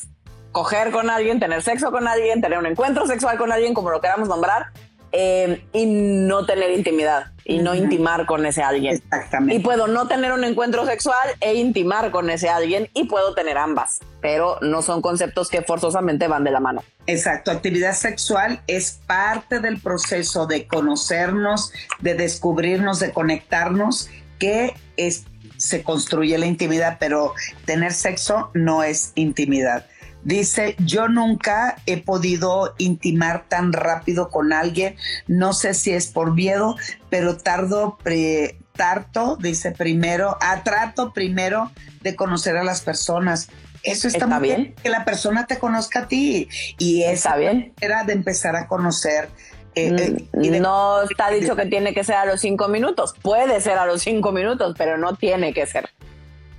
[0.50, 4.00] coger con alguien, tener sexo con alguien, tener un encuentro sexual con alguien, como lo
[4.00, 4.72] queramos nombrar,
[5.12, 8.94] eh, y no tener intimidad y no intimar con ese alguien.
[8.94, 9.56] Exactamente.
[9.56, 13.58] Y puedo no tener un encuentro sexual e intimar con ese alguien y puedo tener
[13.58, 16.82] ambas, pero no son conceptos que forzosamente van de la mano.
[17.06, 24.08] Exacto, actividad sexual es parte del proceso de conocernos, de descubrirnos, de conectarnos,
[24.38, 25.24] que es,
[25.56, 27.34] se construye la intimidad, pero
[27.64, 29.86] tener sexo no es intimidad.
[30.24, 34.96] Dice, yo nunca he podido intimar tan rápido con alguien,
[35.26, 36.76] no sé si es por miedo,
[37.10, 41.70] pero tardo, pre, tarto, dice primero, a trato primero
[42.02, 43.48] de conocer a las personas.
[43.82, 44.74] Eso está, muy bien?
[44.80, 46.48] que la persona te conozca a ti
[46.78, 47.72] y esa bien.
[47.80, 49.28] era de empezar a conocer.
[49.74, 49.90] Eh,
[50.32, 53.78] mm, eh, no está dicho que tiene que ser a los cinco minutos, puede ser
[53.78, 55.90] a los cinco minutos, pero no tiene que ser.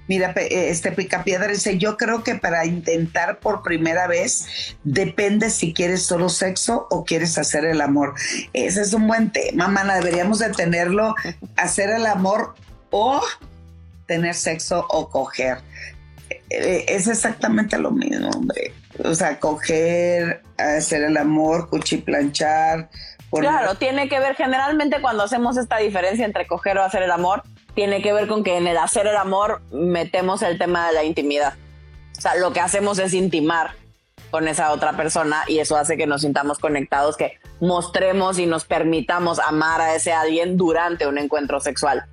[0.07, 5.73] Mira, eh, este Picapiedra dice, yo creo que para intentar por primera vez depende si
[5.73, 8.13] quieres solo sexo o quieres hacer el amor.
[8.51, 11.15] Ese es un buen tema, mana, deberíamos de tenerlo,
[11.55, 12.53] hacer el amor
[12.91, 13.21] o
[14.05, 15.59] tener sexo o coger.
[16.49, 18.73] Eh, Es exactamente lo mismo, hombre.
[19.03, 22.89] O sea, coger, hacer el amor, cuchiplanchar.
[23.29, 27.11] poner- Claro, tiene que ver generalmente cuando hacemos esta diferencia entre coger o hacer el
[27.11, 27.41] amor,
[27.76, 31.03] tiene que ver con que en el hacer el amor metemos el tema de la
[31.03, 31.55] intimidad.
[32.17, 33.71] O sea, lo que hacemos es intimar
[34.30, 38.65] con esa otra persona y eso hace que nos sintamos conectados, que mostremos y nos
[38.65, 42.05] permitamos amar a ese alguien durante un encuentro sexual,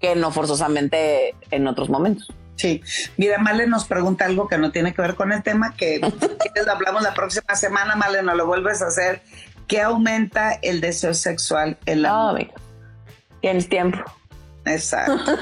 [0.00, 2.32] que no forzosamente en otros momentos.
[2.56, 2.82] Sí.
[3.16, 5.98] Mira, Male nos pregunta algo que no tiene que ver con el tema, que
[6.66, 9.22] lo hablamos la próxima semana, Male, no lo vuelves a hacer.
[9.66, 12.46] ¿Qué aumenta el deseo sexual en la No, mujer?
[12.48, 12.54] amiga.
[13.40, 13.98] Tienes tiempo.
[14.64, 15.32] Exacto.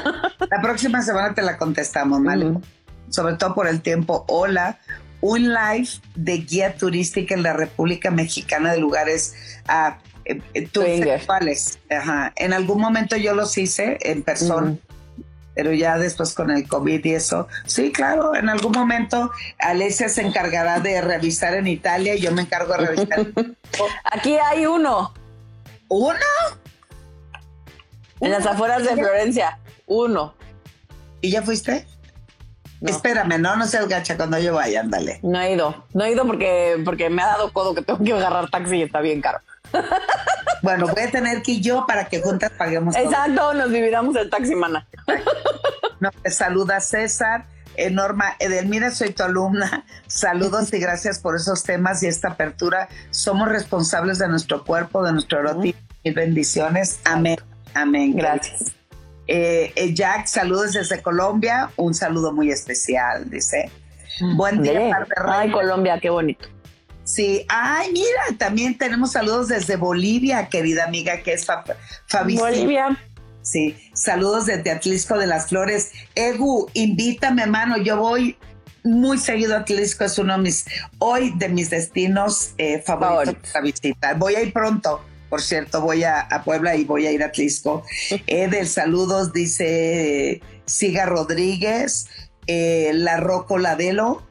[0.50, 2.54] La próxima semana te la contestamos, ¿vale?
[3.10, 4.24] Sobre todo por el tiempo.
[4.28, 4.78] Hola,
[5.20, 9.34] un live de guía turística en la República Mexicana de lugares
[9.66, 11.78] ah, eh, eh, sexuales.
[11.90, 12.32] Ajá.
[12.36, 14.76] En algún momento yo los hice en persona.
[15.54, 20.22] Pero ya después con el COVID y eso, sí, claro, en algún momento Alesia se
[20.22, 23.26] encargará de revisar en Italia y yo me encargo de revisar.
[24.04, 25.12] Aquí hay uno,
[25.88, 26.18] ¿Uno?
[28.20, 29.58] En las afueras de Florencia.
[29.86, 30.34] Uno.
[31.20, 31.86] ¿Y ya fuiste?
[32.80, 32.90] No.
[32.90, 35.18] Espérame, no, no seas gacha cuando yo vaya, ándale.
[35.22, 35.84] No he ido.
[35.94, 38.82] No he ido porque, porque me ha dado codo que tengo que agarrar taxi y
[38.82, 39.40] está bien caro.
[40.60, 43.04] Bueno, voy a tener que ir yo para que juntas paguemos todo.
[43.04, 44.88] Exacto, nos dividamos el taxi, mana.
[46.24, 47.46] Saluda César.
[47.76, 49.84] Eh, Norma Edelmira, soy tu alumna.
[50.08, 52.88] Saludos y gracias por esos temas y esta apertura.
[53.10, 56.98] Somos responsables de nuestro cuerpo, de nuestro erotismo y bendiciones.
[57.04, 57.36] Amén.
[57.74, 58.14] Amén.
[58.16, 58.72] Gracias.
[59.26, 61.70] Eh, eh, Jack, saludos desde Colombia.
[61.76, 63.70] Un saludo muy especial, dice.
[64.36, 64.90] Buen día, Ve.
[64.90, 65.50] par de Ay.
[65.50, 66.48] Colombia, qué bonito.
[67.04, 71.64] Sí, ay, mira, también tenemos saludos desde Bolivia, querida amiga, que es Fa-
[72.06, 72.36] Fabi.
[72.36, 72.98] Bolivia.
[73.42, 75.92] Sí, saludos desde Atlisco de las Flores.
[76.14, 77.78] Egu, invítame, mano.
[77.78, 78.36] Yo voy
[78.84, 80.66] muy seguido a Atlisco, es uno de mis,
[80.98, 83.50] hoy de mis destinos eh, favoritos Favoritos.
[83.52, 84.18] para visitar.
[84.18, 87.26] Voy a ir pronto, por cierto, voy a, a Puebla y voy a ir a
[87.26, 87.84] Atlisco.
[88.26, 92.08] Edel, saludos, dice eh, Siga Rodríguez,
[92.46, 94.22] eh, La Roco Ladelo.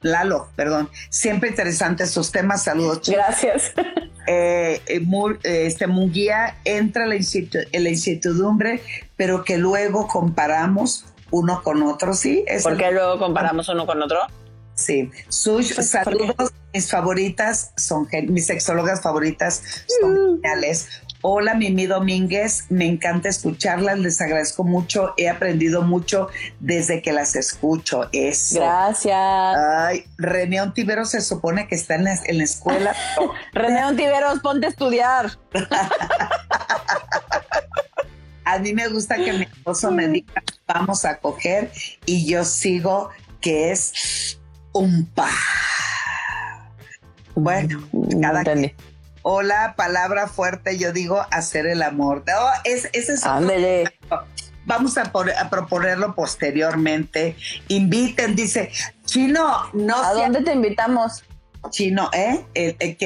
[0.00, 0.88] Lalo, perdón.
[1.10, 2.62] Siempre interesantes sus temas.
[2.62, 3.72] Saludos, chicos Gracias.
[4.28, 5.00] eh, eh,
[5.42, 7.16] eh, este Munguía entra en la,
[7.72, 8.80] en la incertidumbre,
[9.16, 12.44] pero que luego comparamos uno con otro, ¿sí?
[12.46, 14.20] Es ¿Por el- qué luego comparamos uno con otro?
[14.78, 15.10] Sí.
[15.28, 16.52] Sush, Pues, saludos.
[16.72, 19.62] Mis favoritas son, mis sexólogas favoritas
[20.00, 20.42] son Mm.
[20.42, 20.88] geniales.
[21.20, 26.28] Hola, Mimi Domínguez, me encanta escucharlas, les agradezco mucho, he aprendido mucho
[26.60, 28.08] desde que las escucho.
[28.12, 28.60] Eso.
[28.60, 29.16] Gracias.
[29.16, 32.94] Ay, René Ontivero se supone que está en la, en la escuela.
[33.52, 35.32] René Ontiveros, ponte a estudiar.
[38.44, 41.70] A mí me gusta que mi esposo me diga, vamos a coger,
[42.06, 43.10] y yo sigo
[43.40, 44.37] que es
[44.78, 45.28] un pa.
[47.34, 47.80] Bueno,
[48.20, 48.74] cada Entendí.
[49.22, 52.24] hola, palabra fuerte, yo digo hacer el amor.
[52.26, 53.22] No, es, ese es.
[54.66, 57.36] Vamos a, por- a proponerlo posteriormente.
[57.68, 58.70] Inviten, dice,
[59.06, 61.24] Chino, no ¿A sea dónde te invitamos?
[61.70, 62.44] chino, ¿eh?
[62.54, 62.96] Que,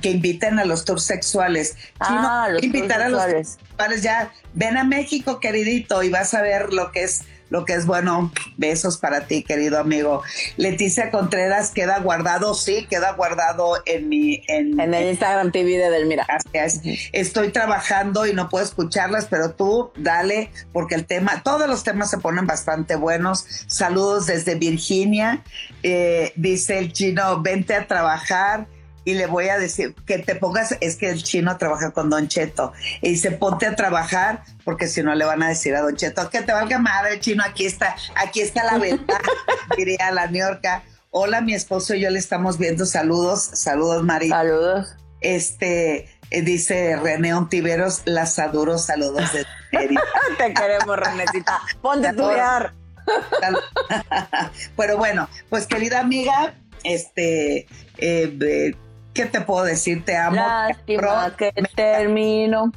[0.00, 1.76] que inviten a los tours sexuales.
[2.06, 4.32] Chino, Ah, los invitar tours a los sexuales ya.
[4.54, 8.32] Ven a México, queridito, y vas a ver lo que es lo que es bueno.
[8.56, 10.22] Besos para ti, querido amigo.
[10.56, 15.90] Leticia Contreras queda guardado, sí, queda guardado en mi en, En el Instagram TV de
[15.90, 16.26] Delmira.
[16.26, 16.80] Gracias.
[17.12, 22.10] Estoy trabajando y no puedo escucharlas, pero tú dale, porque el tema, todos los temas
[22.10, 23.44] se ponen bastante buenos.
[23.66, 25.42] Saludos desde Virginia.
[25.82, 28.66] Eh, dice el chino, vente a trabajar.
[29.04, 32.28] Y le voy a decir que te pongas, es que el chino trabaja con Don
[32.28, 32.72] Cheto.
[33.00, 36.28] Y dice, ponte a trabajar, porque si no le van a decir a Don Cheto,
[36.30, 39.20] que te valga madre, chino, aquí está, aquí está la verdad,
[39.76, 40.82] diría la Niorca.
[41.10, 42.86] Hola, mi esposo y yo le estamos viendo.
[42.86, 44.28] Saludos, saludos, Mari.
[44.28, 44.94] Saludos.
[45.20, 49.44] Este, eh, dice René Ontiveros, las adoro, saludos de.
[50.38, 51.60] Te queremos, Renecita.
[51.82, 52.74] Ponte a estudiar.
[54.76, 57.66] Pero bueno, pues querida amiga, este,
[57.98, 58.74] eh, eh,
[59.14, 60.04] ¿qué te puedo decir?
[60.04, 60.36] Te amo.
[60.36, 62.72] Lástima que termino.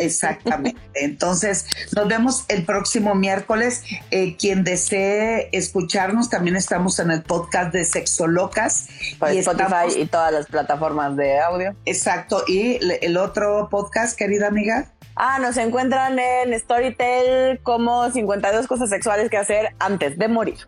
[0.00, 0.80] Exactamente.
[0.94, 1.66] Entonces,
[1.96, 3.82] nos vemos el próximo miércoles.
[4.12, 8.86] Eh, quien desee escucharnos, también estamos en el podcast de Sexolocas.
[9.18, 11.74] Por Y Spotify estamos- y todas las plataformas de audio.
[11.84, 12.44] Exacto.
[12.46, 14.92] Y el otro podcast, querida amiga.
[15.16, 20.58] Ah, nos encuentran en Storytel como 52 cosas sexuales que hacer antes de morir.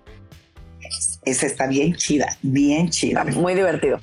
[1.25, 3.23] Esa está bien chida, bien chida.
[3.25, 4.01] Muy divertido.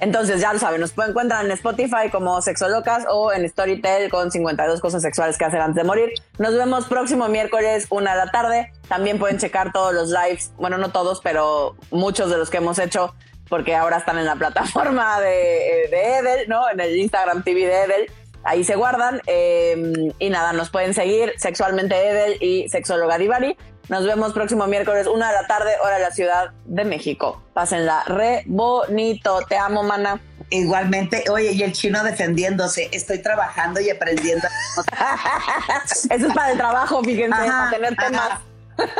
[0.00, 4.30] Entonces, ya lo saben, nos pueden encontrar en Spotify como Sexolocas o en Storytel con
[4.30, 6.10] 52 cosas sexuales que hacer antes de morir.
[6.38, 8.72] Nos vemos próximo miércoles, una de la tarde.
[8.88, 12.78] También pueden checar todos los lives, bueno, no todos, pero muchos de los que hemos
[12.78, 13.14] hecho,
[13.50, 16.70] porque ahora están en la plataforma de, de Edel, ¿no?
[16.70, 18.06] En el Instagram TV de Edel.
[18.42, 19.20] Ahí se guardan.
[19.26, 23.56] Eh, y nada, nos pueden seguir Sexualmente Edel y Sexóloga Divari.
[23.90, 27.42] Nos vemos próximo miércoles, una de la tarde, hora de la Ciudad de México.
[27.54, 29.40] Pásenla re bonito.
[29.48, 30.20] Te amo, mana.
[30.48, 34.46] Igualmente, oye, y el chino defendiéndose, estoy trabajando y aprendiendo.
[36.08, 38.30] Eso es para el trabajo, fíjense, Ajá, para tener temas.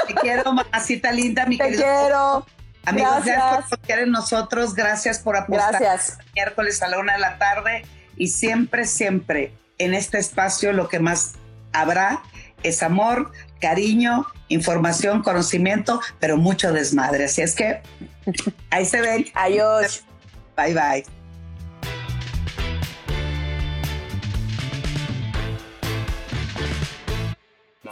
[0.09, 1.83] Te quiero, mamacita linda, mi Te querido.
[1.85, 2.47] quiero.
[2.85, 3.37] Amigos, gracias.
[3.37, 3.69] Gracias.
[3.69, 5.79] por confiar en nosotros, gracias por apostar.
[5.79, 6.19] Gracias.
[6.35, 7.85] Miércoles a la una de la tarde
[8.17, 11.35] y siempre, siempre en este espacio lo que más
[11.73, 12.23] habrá
[12.65, 13.31] es amor,
[13.61, 17.25] cariño, información, conocimiento, pero mucho desmadre.
[17.25, 17.81] Así es que
[18.69, 19.27] ahí se ven.
[19.35, 20.05] Adiós.
[20.57, 21.05] Bye bye.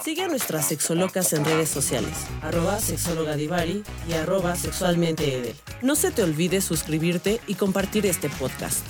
[0.04, 5.56] Sigue a nuestras sexolocas en redes sociales, arroba sexóloga divari y arroba sexualmente edel.
[5.82, 8.86] No se te olvide suscribirte y compartir este podcast.